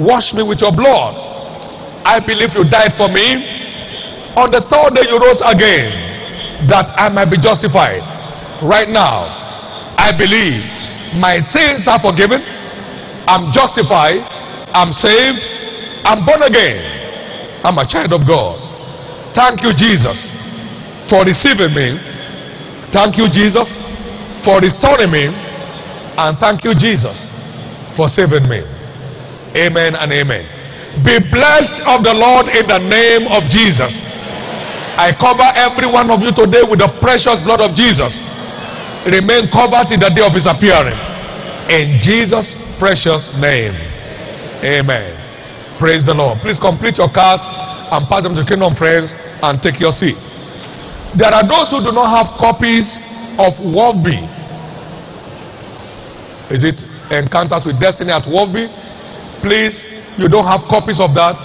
[0.00, 1.12] Wash me with your blood.
[2.08, 3.36] I believe you died for me.
[4.40, 5.92] On the third day you rose again
[6.72, 8.00] that I might be justified.
[8.64, 9.28] Right now,
[10.00, 10.64] I believe
[11.20, 12.40] my sins are forgiven.
[13.28, 14.24] I'm justified.
[14.72, 15.36] I'm saved.
[16.08, 16.80] I'm born again.
[17.60, 18.56] I'm a child of God.
[19.36, 20.16] Thank you, Jesus,
[21.12, 22.00] for receiving me.
[22.92, 23.72] Thank you, Jesus,
[24.44, 25.26] for restoring me.
[26.12, 27.16] And thank you, Jesus,
[27.96, 28.60] for saving me.
[29.56, 30.44] Amen and amen.
[31.00, 33.88] Be blessed of the Lord in the name of Jesus.
[35.00, 38.12] I cover every one of you today with the precious blood of Jesus.
[39.08, 41.00] Remain covered in the day of his appearing.
[41.72, 43.72] In Jesus' precious name.
[44.60, 45.16] Amen.
[45.80, 46.44] Praise the Lord.
[46.44, 50.20] Please complete your cards and pass them to Kingdom Friends and take your seat.
[51.16, 52.96] There are those who do not have copies
[53.36, 54.24] of WOFBI.
[56.50, 56.80] Is it
[57.12, 58.68] Encounters with Destiny at WOFBI?
[59.44, 59.84] Please,
[60.16, 61.36] you don't have copies of that.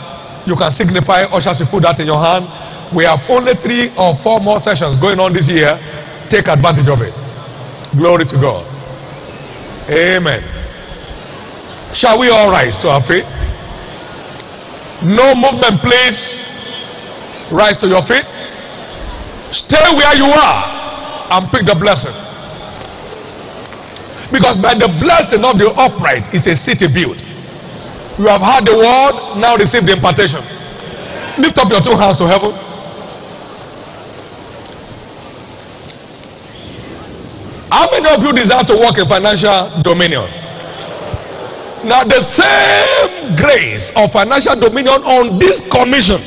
[0.47, 2.47] You can signify, ushers, you put that in your hand.
[2.95, 5.75] We have only three or four more sessions going on this year.
[6.31, 7.11] Take advantage of it.
[7.99, 8.63] Glory to God.
[9.91, 10.43] Amen.
[11.93, 13.27] Shall we all rise to our feet?
[15.03, 16.19] No movement, please.
[17.51, 18.23] Rise to your feet.
[19.51, 20.59] Stay where you are
[21.31, 22.15] and pick the blessing.
[24.31, 27.19] Because by the blessing of the upright is a city built.
[28.19, 30.43] You have heard the word, now receive the impartation.
[31.39, 32.51] Lift up your two hands to heaven.
[37.71, 40.27] How many of you desire to walk in financial dominion?
[41.85, 46.19] Now, the same grace of financial dominion on this commission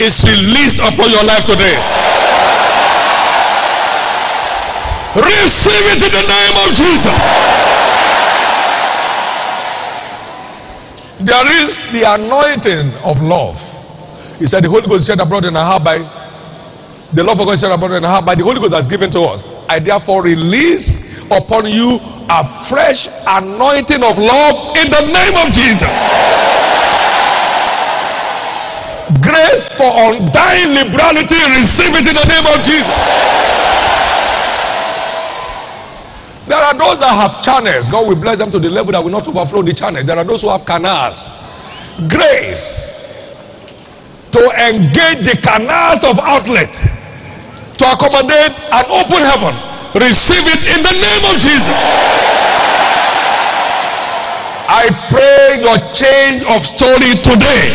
[0.00, 1.76] is released upon your life today.
[5.16, 7.18] Receive it in the name of Jesus.
[11.24, 13.56] There is the anointing of love.
[14.38, 15.98] He said, The Holy Ghost shed abroad in our heart by
[17.10, 19.10] the love of God shed abroad in our heart by the Holy Ghost that's given
[19.16, 19.42] to us.
[19.66, 20.92] I therefore release
[21.32, 21.96] upon you
[22.28, 25.88] a fresh anointing of love in the name of Jesus.
[29.24, 33.47] Grace for undying liberality, receive it in the name of Jesus.
[36.48, 37.92] There are those that have channels.
[37.92, 40.08] God will bless them to the level that will not overflow the channels.
[40.08, 41.20] There are those who have canals.
[42.08, 42.64] Grace
[44.32, 49.54] to engage the canals of outlet to accommodate an open heaven.
[49.96, 51.78] Receive it in the name of Jesus.
[54.68, 57.72] I pray your change of story today.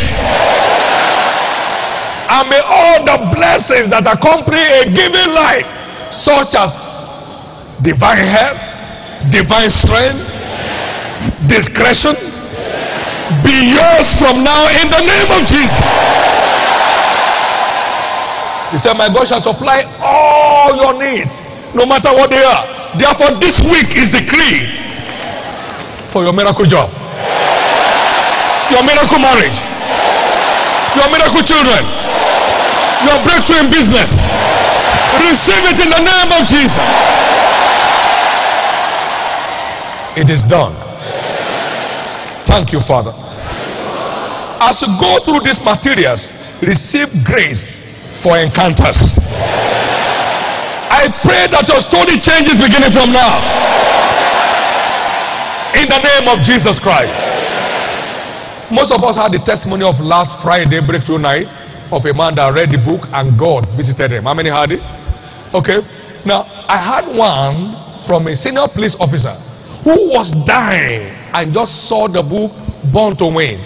[2.30, 5.66] And may all the blessings that accompany a given life,
[6.14, 6.70] such as
[7.82, 8.63] divine help,
[9.32, 10.20] divine strength,
[11.48, 12.16] discretion,
[13.44, 15.84] be yours from now in the name of Jesus.
[18.74, 21.32] He said, My God shall supply all your needs,
[21.78, 22.98] no matter what they are.
[22.98, 24.60] Therefore, this week is decree
[26.12, 26.90] for your miracle job,
[28.70, 29.58] your miracle marriage,
[30.98, 31.82] your miracle children,
[33.08, 34.12] your breakthrough in business.
[35.22, 37.33] Receive it in the name of Jesus.
[40.14, 40.78] It is done.
[42.46, 43.10] Thank you, Father.
[44.62, 46.30] As you go through these materials,
[46.62, 47.82] receive grace
[48.22, 49.18] for encounters.
[50.94, 53.42] I pray that your story changes beginning from now.
[55.82, 57.18] In the name of Jesus Christ.
[58.70, 61.50] Most of us had the testimony of last Friday breakthrough night
[61.90, 64.30] of a man that read the book and God visited him.
[64.30, 64.82] How many had it?
[65.58, 65.82] Okay.
[66.22, 67.74] Now, I had one
[68.06, 69.34] from a senior police officer
[69.84, 72.52] who was dying and just saw the book
[72.92, 73.60] Born to Win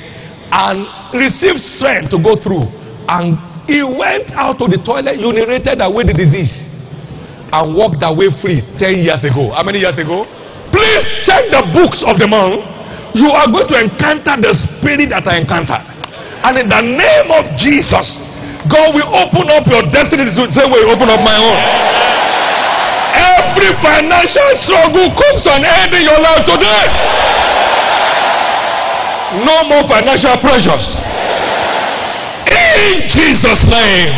[0.51, 2.65] and received strength to go through.
[3.07, 3.37] And
[3.69, 6.65] he went out to the toilet, urinated away the disease,
[7.51, 9.51] and walked away free 10 years ago.
[9.51, 10.25] How many years ago?
[10.71, 12.63] Please check the books of the man.
[13.15, 15.83] You are going to encounter the spirit that I encountered.
[16.43, 18.19] And in the name of Jesus,
[18.71, 22.16] God will open up your destiny the same way you open up my own.
[23.67, 26.87] Every financial struggle comes to an end in your life today.
[29.43, 30.95] No more financial pressures.
[32.47, 34.15] In Jesus' name.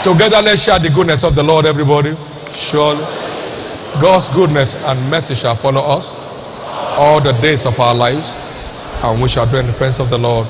[0.00, 2.16] Together, let's share the goodness of the Lord, everybody.
[2.72, 3.04] Surely,
[4.00, 6.08] God's goodness and mercy shall follow us
[6.96, 8.32] all the days of our lives,
[9.04, 10.48] and we shall dwell in the presence of the Lord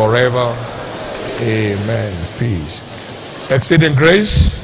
[0.00, 0.56] forever.
[1.44, 2.24] Amen.
[2.40, 2.80] Peace.
[3.52, 4.63] Exceeding grace